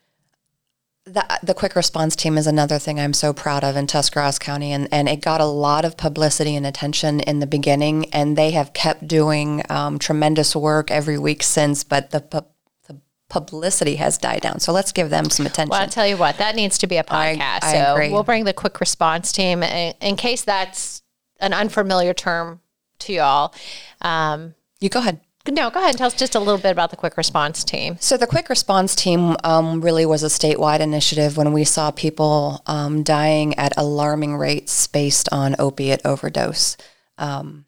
the, 1.09 1.41
the 1.43 1.55
quick 1.55 1.75
response 1.75 2.15
team 2.15 2.37
is 2.39 2.47
another 2.47 2.79
thing 2.79 3.01
I'm 3.01 3.13
so 3.13 3.33
proud 3.33 3.65
of 3.65 3.77
in 3.77 3.87
Tuscarawas 3.87 4.39
County, 4.39 4.73
and, 4.73 4.89
and 4.93 5.09
it 5.09 5.21
got 5.21 5.41
a 5.41 5.47
lot 5.47 5.85
of 5.85 5.97
publicity 5.97 6.55
and 6.55 6.67
attention 6.67 7.21
in 7.21 7.41
the 7.41 7.47
beginning, 7.47 8.13
and 8.13 8.37
they 8.37 8.51
have 8.53 8.73
kept 8.73 9.09
doing 9.09 9.63
um, 9.71 9.99
tremendous 9.99 10.55
work 10.55 10.91
every 10.91 11.19
week 11.19 11.43
since. 11.43 11.85
But 11.85 12.11
the 12.11 12.21
pu- 12.21 12.47
the 12.87 13.01
publicity 13.29 13.97
has 13.97 14.19
died 14.19 14.43
down, 14.43 14.61
so 14.61 14.73
let's 14.73 14.93
give 14.93 15.11
them 15.11 15.31
some 15.31 15.47
attention. 15.47 15.71
Well, 15.71 15.81
I'll 15.81 15.89
tell 15.89 16.07
you 16.07 16.17
what, 16.17 16.39
that 16.39 16.55
needs 16.55 16.79
to 16.79 16.87
be 16.87 16.97
a 16.97 17.05
podcast. 17.05 17.41
I, 17.41 17.59
I 17.63 17.73
so 17.73 17.95
agree. 17.95 18.11
we'll 18.11 18.23
bring 18.23 18.45
the 18.45 18.53
quick 18.53 18.81
response 18.81 19.33
team 19.33 19.63
in, 19.63 19.95
in, 20.01 20.17
case 20.17 20.45
that's 20.45 21.03
an 21.41 21.53
unfamiliar 21.53 22.15
term 22.15 22.61
to 23.01 23.13
y'all. 23.13 23.55
Um, 24.03 24.55
you 24.81 24.89
go 24.89 25.01
ahead. 25.01 25.21
No, 25.51 25.71
go 25.71 25.81
ahead 25.81 25.91
and 25.91 25.99
tell 25.99 26.09
us 26.09 26.15
just 26.15 26.35
a 26.35 26.41
little 26.41 26.61
bit 26.61 26.73
about 26.73 26.91
the 26.91 26.97
quick 26.97 27.17
response 27.17 27.65
team. 27.65 27.97
So, 28.01 28.17
the 28.17 28.27
quick 28.27 28.49
response 28.49 28.95
team 28.95 29.37
um, 29.45 29.81
really 29.81 30.05
was 30.05 30.23
a 30.23 30.27
statewide 30.27 30.81
initiative 30.81 31.37
when 31.37 31.53
we 31.53 31.65
saw 31.65 31.91
people 31.91 32.63
um, 32.67 33.03
dying 33.03 33.55
at 33.59 33.73
alarming 33.77 34.37
rates 34.37 34.87
based 34.87 35.29
on 35.33 35.57
opiate 35.59 36.03
overdose. 36.05 36.77
Um, 37.17 37.65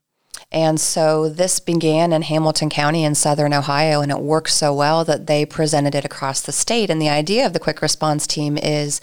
and 0.53 0.81
so 0.81 1.29
this 1.29 1.61
began 1.61 2.13
in 2.13 2.23
Hamilton 2.23 2.71
County 2.71 3.05
in 3.05 3.15
southern 3.15 3.55
Ohio, 3.55 4.01
and 4.01 4.11
it 4.11 4.19
worked 4.19 4.51
so 4.51 4.75
well 4.75 5.05
that 5.05 5.27
they 5.27 5.47
presented 5.47 5.95
it 5.95 6.05
across 6.05 6.41
the 6.41 6.53
state. 6.53 6.91
And 6.91 7.01
the 7.01 7.09
idea 7.09 7.47
of 7.47 7.53
the 7.53 7.61
quick 7.61 7.81
response 7.81 8.27
team 8.27 8.59
is 8.59 9.01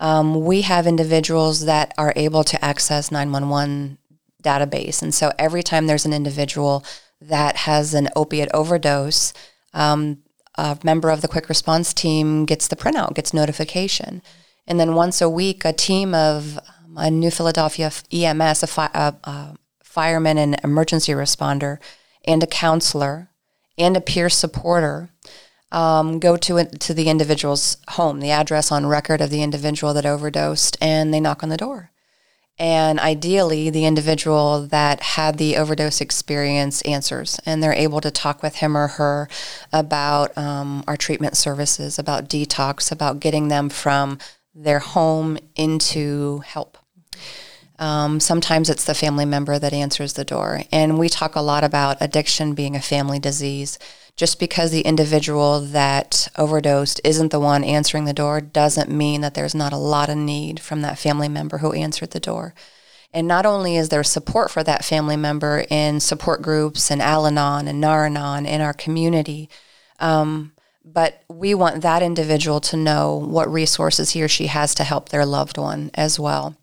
um, 0.00 0.44
we 0.44 0.62
have 0.62 0.86
individuals 0.86 1.66
that 1.66 1.92
are 1.98 2.14
able 2.16 2.44
to 2.44 2.64
access 2.64 3.10
911 3.10 3.98
database. 4.42 5.02
And 5.02 5.14
so 5.14 5.32
every 5.38 5.62
time 5.62 5.86
there's 5.86 6.06
an 6.06 6.14
individual 6.14 6.84
that 7.20 7.56
has 7.56 7.94
an 7.94 8.08
opiate 8.14 8.50
overdose, 8.52 9.32
um, 9.72 10.18
a 10.56 10.78
member 10.82 11.10
of 11.10 11.20
the 11.20 11.28
quick 11.28 11.48
response 11.48 11.92
team 11.92 12.44
gets 12.44 12.68
the 12.68 12.76
printout, 12.76 13.14
gets 13.14 13.34
notification. 13.34 14.22
And 14.66 14.80
then 14.80 14.94
once 14.94 15.20
a 15.20 15.28
week, 15.28 15.64
a 15.64 15.72
team 15.72 16.14
of 16.14 16.58
um, 16.58 16.96
a 16.96 17.10
New 17.10 17.30
Philadelphia 17.30 17.90
EMS, 18.10 18.62
a, 18.62 18.66
fi- 18.66 18.90
a, 18.94 19.14
a 19.24 19.56
fireman 19.82 20.38
and 20.38 20.58
emergency 20.64 21.12
responder, 21.12 21.78
and 22.24 22.42
a 22.42 22.46
counselor 22.46 23.30
and 23.78 23.96
a 23.96 24.00
peer 24.00 24.28
supporter 24.28 25.10
um, 25.72 26.18
go 26.18 26.36
to 26.36 26.64
to 26.64 26.94
the 26.94 27.08
individual's 27.08 27.76
home, 27.90 28.20
the 28.20 28.30
address 28.30 28.70
on 28.70 28.86
record 28.86 29.20
of 29.20 29.30
the 29.30 29.42
individual 29.42 29.92
that 29.94 30.06
overdosed, 30.06 30.76
and 30.80 31.12
they 31.12 31.20
knock 31.20 31.42
on 31.42 31.48
the 31.48 31.56
door. 31.56 31.90
And 32.58 32.98
ideally, 32.98 33.68
the 33.68 33.84
individual 33.84 34.66
that 34.68 35.02
had 35.02 35.36
the 35.36 35.56
overdose 35.56 36.00
experience 36.00 36.80
answers, 36.82 37.38
and 37.44 37.62
they're 37.62 37.72
able 37.72 38.00
to 38.00 38.10
talk 38.10 38.42
with 38.42 38.56
him 38.56 38.76
or 38.76 38.88
her 38.88 39.28
about 39.72 40.36
um, 40.38 40.82
our 40.88 40.96
treatment 40.96 41.36
services, 41.36 41.98
about 41.98 42.30
detox, 42.30 42.90
about 42.90 43.20
getting 43.20 43.48
them 43.48 43.68
from 43.68 44.18
their 44.54 44.78
home 44.78 45.36
into 45.54 46.38
help. 46.46 46.78
Um, 47.78 48.20
sometimes 48.20 48.70
it's 48.70 48.84
the 48.84 48.94
family 48.94 49.24
member 49.24 49.58
that 49.58 49.72
answers 49.72 50.14
the 50.14 50.24
door. 50.24 50.62
And 50.72 50.98
we 50.98 51.08
talk 51.08 51.36
a 51.36 51.42
lot 51.42 51.64
about 51.64 51.98
addiction 52.00 52.54
being 52.54 52.74
a 52.74 52.80
family 52.80 53.18
disease. 53.18 53.78
Just 54.16 54.40
because 54.40 54.70
the 54.70 54.80
individual 54.80 55.60
that 55.60 56.28
overdosed 56.38 57.02
isn't 57.04 57.30
the 57.30 57.40
one 57.40 57.62
answering 57.62 58.06
the 58.06 58.14
door 58.14 58.40
doesn't 58.40 58.90
mean 58.90 59.20
that 59.20 59.34
there's 59.34 59.54
not 59.54 59.74
a 59.74 59.78
lot 59.78 60.08
of 60.08 60.16
need 60.16 60.58
from 60.58 60.80
that 60.80 60.98
family 60.98 61.28
member 61.28 61.58
who 61.58 61.72
answered 61.72 62.12
the 62.12 62.20
door. 62.20 62.54
And 63.12 63.28
not 63.28 63.44
only 63.44 63.76
is 63.76 63.90
there 63.90 64.02
support 64.02 64.50
for 64.50 64.62
that 64.62 64.84
family 64.84 65.16
member 65.16 65.66
in 65.68 66.00
support 66.00 66.40
groups 66.40 66.90
and 66.90 67.02
Al 67.02 67.26
Anon 67.26 67.68
and 67.68 67.80
Nar-Anon 67.80 68.46
in 68.46 68.60
our 68.62 68.72
community, 68.72 69.50
um, 70.00 70.52
but 70.84 71.22
we 71.28 71.54
want 71.54 71.82
that 71.82 72.02
individual 72.02 72.60
to 72.60 72.76
know 72.76 73.16
what 73.16 73.52
resources 73.52 74.10
he 74.10 74.22
or 74.22 74.28
she 74.28 74.46
has 74.46 74.74
to 74.76 74.84
help 74.84 75.08
their 75.08 75.26
loved 75.26 75.58
one 75.58 75.90
as 75.94 76.18
well. 76.18 76.56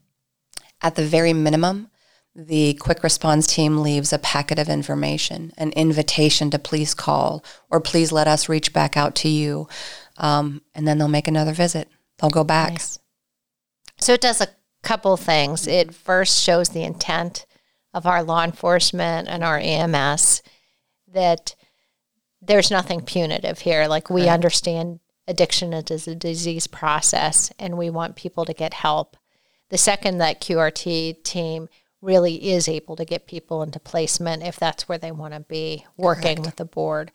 At 0.84 0.96
the 0.96 1.06
very 1.06 1.34
minimum, 1.34 1.90
the 2.36 2.74
quick 2.76 3.04
response 3.04 3.48
team 3.48 3.80
leaves 3.80 4.12
a 4.12 4.20
packet 4.20 4.60
of 4.60 4.68
information, 4.68 5.54
an 5.58 5.72
invitation 5.72 6.50
to 6.52 6.60
please 6.60 6.94
call 6.94 7.44
or 7.70 7.80
please 7.80 8.12
let 8.12 8.28
us 8.28 8.50
reach 8.50 8.74
back 8.74 8.98
out 8.98 9.16
to 9.16 9.30
you. 9.30 9.68
Um, 10.18 10.62
and 10.76 10.88
then 10.88 10.98
they'll 10.98 11.08
make 11.08 11.28
another 11.28 11.54
visit. 11.54 11.90
They'll 12.20 12.30
go 12.30 12.44
back. 12.44 12.72
Nice. 12.72 13.00
So 14.00 14.14
it 14.14 14.22
does 14.22 14.42
a 14.42 14.50
couple 14.82 15.16
things. 15.16 15.68
It 15.68 15.94
first 15.94 16.44
shows 16.44 16.70
the 16.70 16.84
intent 16.84 17.46
of 17.94 18.06
our 18.06 18.24
law 18.24 18.44
enforcement 18.44 19.28
and 19.28 19.44
our 19.44 19.58
EMS 19.58 20.42
that 21.14 21.56
there's 22.42 22.72
nothing 22.72 23.02
punitive 23.02 23.60
here. 23.60 23.88
Like 23.88 24.10
we 24.10 24.22
right. 24.22 24.32
understand 24.32 25.00
addiction 25.28 25.74
is 25.74 26.08
a 26.08 26.16
disease 26.16 26.68
process 26.68 27.52
and 27.58 27.78
we 27.78 27.90
want 27.90 28.16
people 28.16 28.44
to 28.46 28.54
get 28.54 28.74
help. 28.74 29.16
The 29.74 29.80
second 29.80 30.20
that 30.20 30.40
QRT 30.40 31.24
team 31.24 31.68
really 32.00 32.52
is 32.52 32.68
able 32.68 32.96
to 32.96 33.06
get 33.06 33.26
people 33.26 33.64
into 33.64 33.80
placement 33.80 34.44
if 34.44 34.56
that's 34.56 34.88
where 34.88 35.00
they 35.00 35.12
want 35.12 35.34
to 35.34 35.40
be 35.40 35.84
working 35.98 36.36
Correct. 36.36 36.46
with 36.46 36.56
the 36.58 36.66
board. 36.66 37.12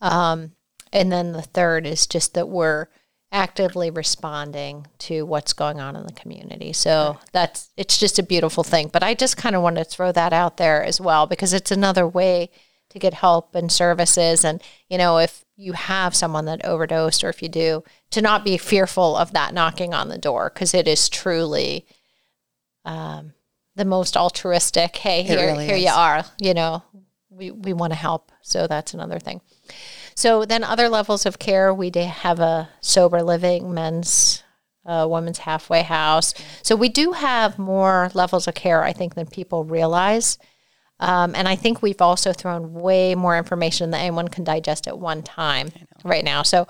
Um, 0.00 0.50
and 0.92 1.12
then 1.12 1.30
the 1.30 1.42
third 1.42 1.86
is 1.86 2.08
just 2.08 2.34
that 2.34 2.48
we're 2.48 2.88
actively 3.30 3.90
responding 3.90 4.88
to 4.98 5.24
what's 5.24 5.52
going 5.52 5.78
on 5.78 5.94
in 5.94 6.04
the 6.04 6.12
community. 6.12 6.72
So 6.72 7.16
that's 7.30 7.70
it's 7.76 7.96
just 7.96 8.18
a 8.18 8.24
beautiful 8.24 8.64
thing. 8.64 8.90
But 8.92 9.04
I 9.04 9.14
just 9.14 9.36
kind 9.36 9.54
of 9.54 9.62
want 9.62 9.76
to 9.76 9.84
throw 9.84 10.10
that 10.10 10.32
out 10.32 10.56
there 10.56 10.82
as 10.82 11.00
well 11.00 11.28
because 11.28 11.52
it's 11.52 11.70
another 11.70 12.08
way 12.08 12.50
to 12.88 12.98
get 12.98 13.14
help 13.14 13.54
and 13.54 13.70
services. 13.70 14.44
And 14.44 14.60
you 14.88 14.98
know, 14.98 15.18
if 15.18 15.44
you 15.56 15.74
have 15.74 16.16
someone 16.16 16.46
that 16.46 16.64
overdosed 16.64 17.22
or 17.22 17.28
if 17.28 17.40
you 17.40 17.48
do, 17.48 17.84
to 18.10 18.20
not 18.20 18.44
be 18.44 18.58
fearful 18.58 19.16
of 19.16 19.32
that 19.32 19.54
knocking 19.54 19.94
on 19.94 20.08
the 20.08 20.18
door 20.18 20.50
because 20.52 20.74
it 20.74 20.88
is 20.88 21.08
truly 21.08 21.86
um, 22.84 23.32
the 23.76 23.84
most 23.84 24.16
altruistic. 24.16 24.96
Hey, 24.96 25.22
here, 25.22 25.38
really 25.38 25.66
here 25.66 25.76
is. 25.76 25.84
you 25.84 25.90
are. 25.90 26.24
You 26.40 26.54
know, 26.54 26.82
we, 27.28 27.50
we 27.50 27.72
want 27.72 27.92
to 27.92 27.98
help. 27.98 28.32
So 28.42 28.66
that's 28.66 28.94
another 28.94 29.18
thing. 29.18 29.40
So 30.14 30.44
then 30.44 30.64
other 30.64 30.88
levels 30.88 31.24
of 31.24 31.38
care, 31.38 31.72
we 31.72 31.90
have 31.90 32.40
a 32.40 32.68
sober 32.80 33.22
living 33.22 33.72
men's 33.72 34.42
uh, 34.86 35.06
women's 35.08 35.38
halfway 35.38 35.82
house. 35.82 36.34
So 36.62 36.74
we 36.74 36.88
do 36.88 37.12
have 37.12 37.58
more 37.58 38.10
levels 38.14 38.48
of 38.48 38.54
care, 38.54 38.82
I 38.82 38.92
think, 38.92 39.14
than 39.14 39.26
people 39.26 39.64
realize. 39.64 40.38
Um, 40.98 41.34
and 41.34 41.48
I 41.48 41.56
think 41.56 41.80
we've 41.80 42.02
also 42.02 42.32
thrown 42.32 42.74
way 42.74 43.14
more 43.14 43.36
information 43.36 43.90
than 43.90 44.00
anyone 44.00 44.28
can 44.28 44.44
digest 44.44 44.86
at 44.86 44.98
one 44.98 45.22
time 45.22 45.70
right 46.04 46.24
now. 46.24 46.42
So, 46.42 46.66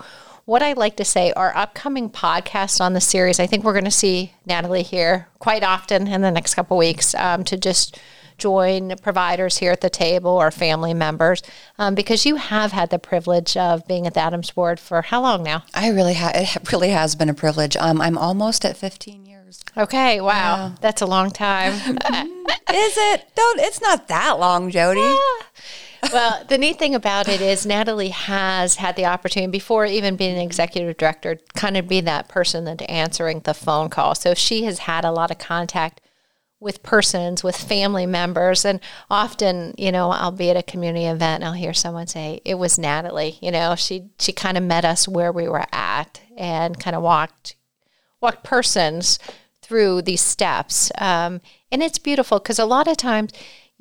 what 0.51 0.61
I'd 0.61 0.75
like 0.75 0.97
to 0.97 1.05
say, 1.05 1.31
our 1.31 1.55
upcoming 1.55 2.09
podcast 2.09 2.81
on 2.81 2.91
the 2.91 2.99
series, 2.99 3.39
I 3.39 3.47
think 3.47 3.63
we're 3.63 3.71
going 3.71 3.85
to 3.85 3.89
see 3.89 4.33
Natalie 4.45 4.83
here 4.83 5.29
quite 5.39 5.63
often 5.63 6.09
in 6.09 6.19
the 6.19 6.29
next 6.29 6.55
couple 6.55 6.75
weeks 6.75 7.15
um, 7.15 7.45
to 7.45 7.55
just 7.55 7.97
join 8.37 8.97
providers 8.97 9.59
here 9.59 9.71
at 9.71 9.79
the 9.79 9.89
table 9.89 10.31
or 10.31 10.51
family 10.51 10.93
members 10.93 11.41
um, 11.79 11.95
because 11.95 12.25
you 12.25 12.35
have 12.35 12.73
had 12.73 12.89
the 12.89 12.99
privilege 12.99 13.55
of 13.55 13.87
being 13.87 14.05
at 14.05 14.13
the 14.13 14.19
Adams 14.19 14.51
Board 14.51 14.77
for 14.77 15.01
how 15.01 15.21
long 15.21 15.41
now? 15.41 15.63
I 15.73 15.87
really 15.87 16.15
have. 16.15 16.33
It 16.35 16.69
really 16.69 16.89
has 16.89 17.15
been 17.15 17.29
a 17.29 17.33
privilege. 17.33 17.77
Um, 17.77 18.01
I'm 18.01 18.17
almost 18.17 18.65
at 18.65 18.75
15 18.75 19.25
years. 19.25 19.63
Okay, 19.77 20.19
wow, 20.19 20.75
that's 20.81 21.01
a 21.01 21.05
long 21.05 21.31
time. 21.31 21.73
Is 21.95 22.97
it? 22.97 23.25
Don't. 23.35 23.59
It's 23.61 23.81
not 23.81 24.09
that 24.09 24.37
long, 24.37 24.69
Jody. 24.69 24.99
Yeah 24.99 25.45
well, 26.11 26.43
the 26.47 26.57
neat 26.57 26.79
thing 26.79 26.95
about 26.95 27.27
it 27.27 27.41
is 27.41 27.65
Natalie 27.65 28.09
has 28.09 28.75
had 28.75 28.95
the 28.95 29.05
opportunity 29.05 29.51
before 29.51 29.85
even 29.85 30.15
being 30.15 30.35
an 30.35 30.41
executive 30.41 30.97
director, 30.97 31.39
kind 31.55 31.77
of 31.77 31.87
be 31.87 32.01
that 32.01 32.27
person 32.27 32.65
that 32.65 32.81
answering 32.89 33.41
the 33.41 33.53
phone 33.53 33.89
call. 33.89 34.15
So 34.15 34.33
she 34.33 34.63
has 34.63 34.79
had 34.79 35.05
a 35.05 35.11
lot 35.11 35.31
of 35.31 35.37
contact 35.37 36.01
with 36.61 36.83
persons, 36.83 37.43
with 37.43 37.57
family 37.57 38.05
members, 38.05 38.63
and 38.63 38.79
often, 39.09 39.73
you 39.77 39.91
know, 39.91 40.11
I'll 40.11 40.31
be 40.31 40.51
at 40.51 40.55
a 40.55 40.63
community 40.63 41.05
event 41.05 41.41
and 41.41 41.45
I'll 41.45 41.53
hear 41.53 41.73
someone 41.73 42.07
say, 42.07 42.39
"It 42.45 42.55
was 42.55 42.77
Natalie." 42.77 43.39
You 43.41 43.51
know, 43.51 43.75
she 43.75 44.11
she 44.19 44.31
kind 44.31 44.57
of 44.57 44.63
met 44.63 44.85
us 44.85 45.07
where 45.07 45.31
we 45.31 45.49
were 45.49 45.65
at 45.73 46.21
and 46.37 46.79
kind 46.79 46.95
of 46.95 47.01
walked 47.01 47.55
walked 48.21 48.43
persons 48.43 49.17
through 49.63 50.03
these 50.03 50.21
steps, 50.21 50.91
um, 50.99 51.41
and 51.71 51.81
it's 51.81 51.97
beautiful 51.97 52.37
because 52.37 52.59
a 52.59 52.65
lot 52.65 52.87
of 52.87 52.95
times 52.95 53.31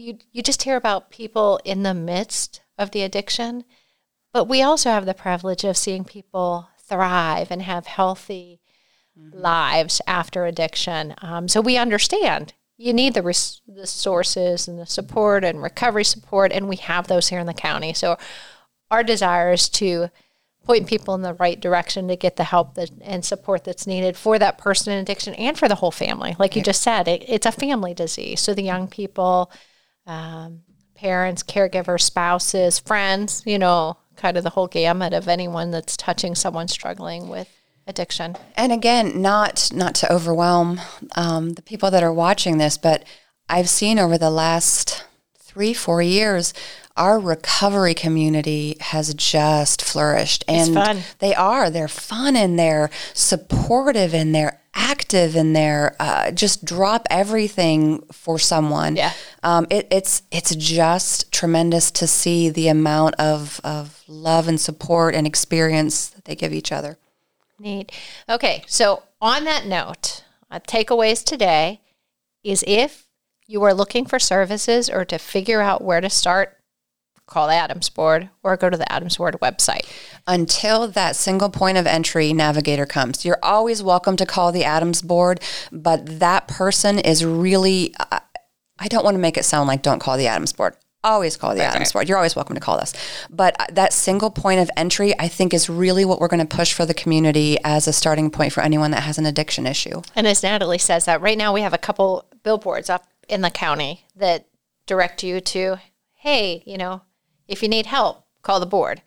you 0.01 0.19
you 0.33 0.43
just 0.43 0.63
hear 0.63 0.77
about 0.77 1.11
people 1.11 1.61
in 1.65 1.83
the 1.83 1.95
midst 1.95 2.63
of 2.79 2.91
the 2.91 3.03
addiction, 3.03 3.65
but 4.33 4.45
we 4.49 4.63
also 4.63 4.91
have 4.91 5.07
the 5.07 5.15
privilege 5.15 5.65
of 5.65 5.77
seeing 5.77 6.05
people 6.05 6.69
thrive 6.79 7.51
and 7.51 7.63
have 7.63 7.87
healthy 7.87 8.61
mm-hmm. 9.19 9.39
lives 9.39 10.01
after 10.07 10.47
addiction. 10.47 11.15
Um, 11.23 11.47
so 11.49 11.61
we 11.61 11.77
understand 11.77 12.55
you 12.77 12.95
need 12.95 13.15
the 13.15 13.23
res- 13.23 13.61
the 13.69 13.87
sources 13.87 14.67
and 14.67 14.79
the 14.79 14.87
support 14.87 15.45
and 15.45 15.63
recovery 15.63 16.05
support, 16.05 16.51
and 16.53 16.69
we 16.69 16.77
have 16.77 17.07
those 17.07 17.29
here 17.29 17.39
in 17.39 17.47
the 17.47 17.55
county. 17.55 17.93
So 17.93 18.17
our 18.91 19.05
desire 19.05 19.53
is 19.53 19.69
to 19.69 20.09
point 20.65 20.87
people 20.87 21.15
in 21.15 21.23
the 21.23 21.35
right 21.35 21.61
direction 21.61 22.09
to 22.09 22.17
get 22.17 22.37
the 22.37 22.45
help 22.45 22.75
that, 22.75 22.91
and 23.03 23.25
support 23.25 23.65
that's 23.65 23.87
needed 23.87 24.17
for 24.17 24.39
that 24.39 24.59
person 24.59 24.93
in 24.93 24.99
addiction 24.99 25.35
and 25.35 25.59
for 25.59 25.69
the 25.69 25.77
whole 25.77 25.91
family. 25.91 26.37
Like 26.39 26.55
you 26.57 26.63
just 26.63 26.83
said, 26.83 27.09
it, 27.09 27.25
it's 27.27 27.47
a 27.47 27.53
family 27.53 27.95
disease. 27.95 28.41
So 28.41 28.55
the 28.55 28.63
young 28.63 28.87
people 28.87 29.51
um, 30.07 30.63
parents, 30.95 31.43
caregivers, 31.43 32.03
spouses, 32.03 32.79
friends, 32.79 33.43
you 33.47 33.59
know, 33.59 33.97
kind 34.17 34.37
of 34.37 34.45
the 34.45 34.51
whole 34.51 34.67
gamut 34.67 35.13
of 35.13 35.29
anyone 35.29 35.71
that's 35.71 35.97
touching 35.97 36.35
someone 36.35 36.69
struggling 36.69 37.29
with 37.29 37.49
addiction. 37.87 38.37
And 38.55 38.73
again, 38.73 39.21
not 39.23 39.71
not 39.73 39.95
to 39.97 40.13
overwhelm 40.13 40.81
um, 41.17 41.55
the 41.55 41.63
people 41.63 41.91
that 41.91 42.03
are 42.03 42.13
watching 42.13 42.59
this, 42.59 42.77
but 42.77 43.05
I've 43.49 43.69
seen 43.69 43.99
over 43.99 44.19
the 44.19 44.31
last 44.31 45.05
three, 45.39 45.75
four 45.75 46.01
years, 46.03 46.55
our 46.97 47.19
recovery 47.19 47.95
community 47.95 48.77
has 48.81 49.15
just 49.15 49.83
flourished. 49.83 50.45
And 50.49 51.05
they 51.19 51.35
are. 51.35 51.71
They're 51.71 51.89
fun 51.89 52.37
and 52.37 52.59
they're 52.59 52.91
supportive 53.15 54.15
and 54.15 54.35
they're 54.35 54.61
active 54.75 55.37
in 55.37 55.53
there. 55.53 55.97
Uh, 55.99 56.31
just 56.31 56.65
drop 56.65 57.07
everything 57.11 58.03
for 58.13 58.39
someone. 58.39 58.97
Yeah. 58.97 59.13
Um, 59.43 59.67
it, 59.71 59.89
it's 59.91 60.23
it's 60.31 60.55
just 60.55 61.33
tremendous 61.33 61.91
to 61.93 62.07
see 62.07 62.51
the 62.51 62.69
amount 62.69 63.17
of 63.17 63.61
of 63.65 64.03
love 64.07 64.49
and 64.49 64.61
support 64.61 65.15
and 65.15 65.27
experience 65.27 66.09
that 66.09 66.25
they 66.25 66.37
give 66.37 66.53
each 66.53 66.73
other. 66.73 66.99
Neat. 67.59 67.93
Okay, 68.29 68.65
so 68.67 69.03
on 69.21 69.45
that 69.45 69.67
note, 69.67 70.25
uh, 70.51 70.61
takeaways 70.61 71.23
today 71.23 71.81
is 72.43 72.65
if 72.67 73.07
you 73.47 73.63
are 73.65 73.75
looking 73.75 74.07
for 74.07 74.19
services 74.19 74.89
or 74.89 75.05
to 75.05 75.19
figure 75.19 75.61
out 75.61 75.83
where 75.83 76.01
to 76.01 76.09
start 76.09 76.57
call 77.31 77.47
the 77.47 77.55
Adams 77.55 77.89
Board 77.89 78.29
or 78.43 78.57
go 78.57 78.69
to 78.69 78.77
the 78.77 78.91
Adams 78.93 79.17
Board 79.17 79.37
website. 79.41 79.87
Until 80.27 80.89
that 80.89 81.17
single 81.17 81.49
point 81.49 81.79
of 81.79 81.87
entry 81.87 82.33
navigator 82.33 82.85
comes, 82.85 83.25
you're 83.25 83.39
always 83.43 83.83
welcome 83.83 84.17
to 84.17 84.27
call 84.27 84.53
the 84.53 84.65
Adams 84.65 85.01
Board, 85.01 85.41
but 85.73 86.19
that 86.19 86.49
person 86.49 86.99
is 86.99 87.25
really, 87.25 87.95
I 88.79 88.89
don't 88.89 89.05
want 89.05 89.15
to 89.15 89.21
make 89.21 89.39
it 89.39 89.45
sound 89.45 89.69
like 89.69 89.83
don't 89.83 90.01
call 90.01 90.19
the 90.19 90.27
Adams 90.27 90.53
Board. 90.53 90.77
Always 91.03 91.39
call 91.39 91.55
the 91.55 91.63
Adams 91.63 91.93
Board. 91.93 92.11
You're 92.11 92.19
always 92.19 92.37
welcome 92.37 92.55
to 92.57 92.61
call 92.61 92.77
us. 92.77 92.93
But 93.31 93.57
uh, 93.59 93.67
that 93.73 93.95
single 93.95 94.31
point 94.31 94.61
of 94.61 94.71
entry, 94.77 95.19
I 95.19 95.29
think, 95.29 95.55
is 95.55 95.71
really 95.71 96.05
what 96.05 96.21
we're 96.21 96.29
going 96.29 96.47
to 96.47 96.57
push 96.57 96.75
for 96.75 96.85
the 96.85 96.93
community 96.93 97.57
as 97.65 97.89
a 97.89 97.93
starting 97.95 98.31
point 98.31 98.53
for 98.53 98.61
anyone 98.61 98.91
that 98.91 99.05
has 99.05 99.17
an 99.17 99.25
addiction 99.25 99.67
issue. 99.67 100.03
And 100.15 100.27
as 100.27 100.43
Natalie 100.43 100.77
says 100.77 101.07
that, 101.07 101.23
right 101.23 101.39
now 101.39 101.55
we 101.55 101.63
have 101.63 101.73
a 101.73 101.79
couple 101.79 102.27
billboards 102.43 102.91
up 102.91 103.07
in 103.31 103.41
the 103.41 103.49
county 103.51 104.05
that 104.17 104.47
direct 104.85 105.23
you 105.23 105.41
to, 105.41 105.79
hey, 106.13 106.63
you 106.67 106.77
know, 106.77 107.01
if 107.51 107.63
you 107.63 107.69
need 107.69 107.87
help, 107.87 108.25
call 108.43 108.61
the 108.61 108.67
board. 108.67 109.03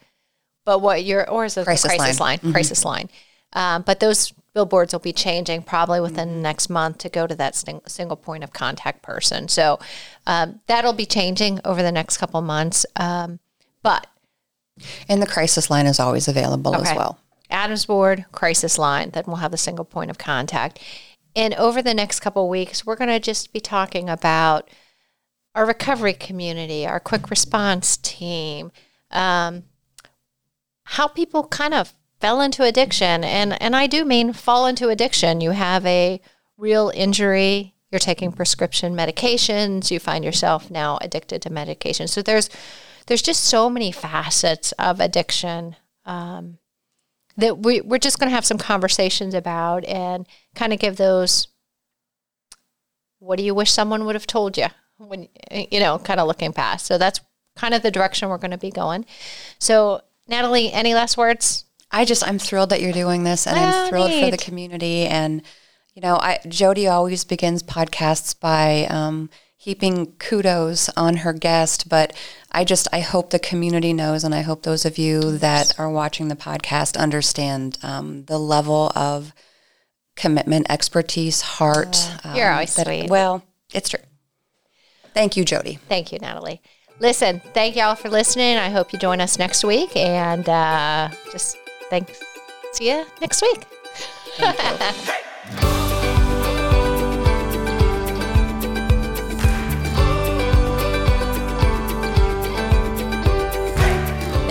But 0.65 0.79
what 0.79 1.03
your 1.03 1.27
or 1.29 1.45
is 1.45 1.57
a 1.57 1.63
crisis, 1.63 1.95
crisis 1.95 2.19
line, 2.19 2.27
line 2.27 2.37
mm-hmm. 2.39 2.51
crisis 2.51 2.85
line. 2.85 3.09
Um, 3.53 3.81
but 3.83 3.99
those 3.99 4.33
billboards 4.53 4.93
will 4.93 4.99
be 4.99 5.13
changing 5.13 5.63
probably 5.63 5.99
within 5.99 6.29
the 6.29 6.39
next 6.39 6.69
month 6.69 6.99
to 6.99 7.09
go 7.09 7.27
to 7.27 7.35
that 7.35 7.55
sting, 7.55 7.81
single 7.87 8.17
point 8.17 8.43
of 8.43 8.53
contact 8.53 9.01
person. 9.01 9.47
So 9.47 9.79
um, 10.25 10.61
that'll 10.67 10.93
be 10.93 11.05
changing 11.05 11.59
over 11.65 11.81
the 11.81 11.91
next 11.91 12.17
couple 12.17 12.41
months. 12.41 12.85
Um, 12.95 13.39
but 13.81 14.07
and 15.07 15.21
the 15.21 15.27
crisis 15.27 15.69
line 15.69 15.85
is 15.85 15.99
always 15.99 16.27
available 16.27 16.75
okay. 16.75 16.89
as 16.89 16.95
well. 16.95 17.19
Adams 17.49 17.85
Board 17.85 18.25
crisis 18.31 18.77
line. 18.77 19.11
Then 19.11 19.25
we'll 19.27 19.37
have 19.37 19.51
the 19.51 19.57
single 19.57 19.85
point 19.85 20.09
of 20.09 20.17
contact. 20.17 20.79
And 21.35 21.53
over 21.55 21.81
the 21.81 21.93
next 21.93 22.19
couple 22.19 22.47
weeks, 22.49 22.85
we're 22.85 22.95
going 22.95 23.09
to 23.09 23.19
just 23.19 23.53
be 23.53 23.59
talking 23.59 24.09
about 24.09 24.69
our 25.55 25.65
recovery 25.65 26.13
community, 26.13 26.85
our 26.85 26.99
quick 26.99 27.29
response 27.29 27.97
team, 27.97 28.71
um, 29.11 29.63
how 30.85 31.07
people 31.07 31.47
kind 31.47 31.73
of 31.73 31.93
fell 32.19 32.41
into 32.41 32.63
addiction. 32.63 33.23
And, 33.23 33.61
and 33.61 33.75
I 33.75 33.87
do 33.87 34.05
mean 34.05 34.33
fall 34.33 34.65
into 34.65 34.89
addiction. 34.89 35.41
You 35.41 35.51
have 35.51 35.85
a 35.85 36.21
real 36.57 36.91
injury, 36.95 37.75
you're 37.91 37.99
taking 37.99 38.31
prescription 38.31 38.95
medications, 38.95 39.91
you 39.91 39.99
find 39.99 40.23
yourself 40.25 40.71
now 40.71 40.97
addicted 41.01 41.41
to 41.43 41.49
medication. 41.49 42.07
So 42.07 42.21
there's, 42.21 42.49
there's 43.07 43.21
just 43.21 43.43
so 43.43 43.69
many 43.69 43.91
facets 43.91 44.71
of 44.73 44.99
addiction 44.99 45.75
um, 46.05 46.57
that 47.37 47.59
we, 47.59 47.81
we're 47.81 47.97
just 47.97 48.19
going 48.19 48.29
to 48.29 48.35
have 48.35 48.45
some 48.45 48.57
conversations 48.57 49.33
about 49.33 49.85
and 49.85 50.27
kind 50.55 50.73
of 50.73 50.79
give 50.79 50.97
those 50.97 51.47
what 53.19 53.37
do 53.37 53.43
you 53.43 53.55
wish 53.55 53.71
someone 53.71 54.05
would 54.05 54.15
have 54.15 54.27
told 54.27 54.57
you 54.57 54.67
when 55.07 55.27
you 55.51 55.79
know, 55.79 55.99
kind 55.99 56.19
of 56.19 56.27
looking 56.27 56.53
past. 56.53 56.85
So 56.85 56.97
that's 56.97 57.19
kind 57.55 57.73
of 57.73 57.81
the 57.81 57.91
direction 57.91 58.29
we're 58.29 58.37
going 58.37 58.51
to 58.51 58.57
be 58.57 58.71
going. 58.71 59.05
So, 59.59 60.01
Natalie, 60.27 60.71
any 60.71 60.93
last 60.93 61.17
words? 61.17 61.65
I 61.91 62.05
just 62.05 62.27
I'm 62.27 62.39
thrilled 62.39 62.71
that 62.71 62.81
you're 62.81 62.91
doing 62.91 63.23
this, 63.23 63.45
and 63.45 63.57
oh, 63.57 63.61
I'm 63.61 63.89
thrilled 63.89 64.09
neat. 64.09 64.25
for 64.25 64.31
the 64.31 64.37
community. 64.37 65.05
And 65.05 65.43
you 65.93 66.01
know, 66.01 66.15
I 66.15 66.39
Jody 66.47 66.87
always 66.87 67.23
begins 67.23 67.61
podcasts 67.61 68.37
by 68.37 68.87
um, 68.89 69.29
heaping 69.57 70.13
kudos 70.13 70.89
on 70.97 71.17
her 71.17 71.33
guest, 71.33 71.87
but 71.87 72.15
I 72.51 72.63
just 72.63 72.87
I 72.91 73.01
hope 73.01 73.29
the 73.29 73.39
community 73.39 73.93
knows, 73.93 74.23
and 74.23 74.33
I 74.33 74.41
hope 74.41 74.63
those 74.63 74.85
of 74.85 74.97
you 74.97 75.37
that 75.37 75.79
are 75.79 75.89
watching 75.89 76.29
the 76.29 76.35
podcast 76.35 76.97
understand 76.97 77.77
um, 77.83 78.25
the 78.25 78.39
level 78.39 78.91
of 78.95 79.31
commitment, 80.15 80.65
expertise, 80.69 81.41
heart. 81.41 81.95
Oh, 82.25 82.33
you're 82.35 82.51
always 82.51 82.73
sweet. 82.73 83.09
Well, 83.09 83.43
it's 83.71 83.89
true. 83.89 83.99
Thank 85.13 85.37
you, 85.37 85.45
Jody. 85.45 85.79
Thank 85.87 86.11
you, 86.11 86.19
Natalie. 86.19 86.61
Listen, 86.99 87.41
thank 87.53 87.75
y'all 87.75 87.95
for 87.95 88.09
listening. 88.09 88.57
I 88.57 88.69
hope 88.69 88.93
you 88.93 88.99
join 88.99 89.19
us 89.19 89.37
next 89.37 89.63
week. 89.63 89.95
And 89.95 90.47
uh, 90.47 91.09
just 91.31 91.57
thanks. 91.89 92.19
See 92.73 92.89
you 92.89 93.05
next 93.21 93.41
week. 93.41 93.65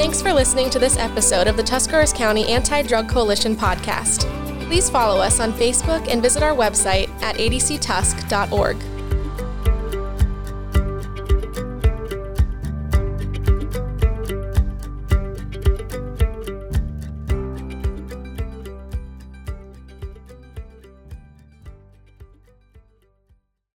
Thanks 0.02 0.20
for 0.20 0.32
listening 0.32 0.52
listening 0.52 0.68
to 0.68 0.78
this 0.78 0.98
episode 0.98 1.46
of 1.46 1.56
the 1.56 1.62
Tuscarawas 1.62 2.12
County 2.12 2.46
Anti 2.48 2.82
Drug 2.82 3.08
Coalition 3.08 3.56
podcast. 3.56 4.28
Please 4.66 4.90
follow 4.90 5.20
us 5.20 5.40
on 5.40 5.52
Facebook 5.52 6.06
and 6.08 6.20
visit 6.20 6.42
our 6.42 6.54
website 6.54 7.08
at 7.22 7.36
adctusk.org. 7.36 8.91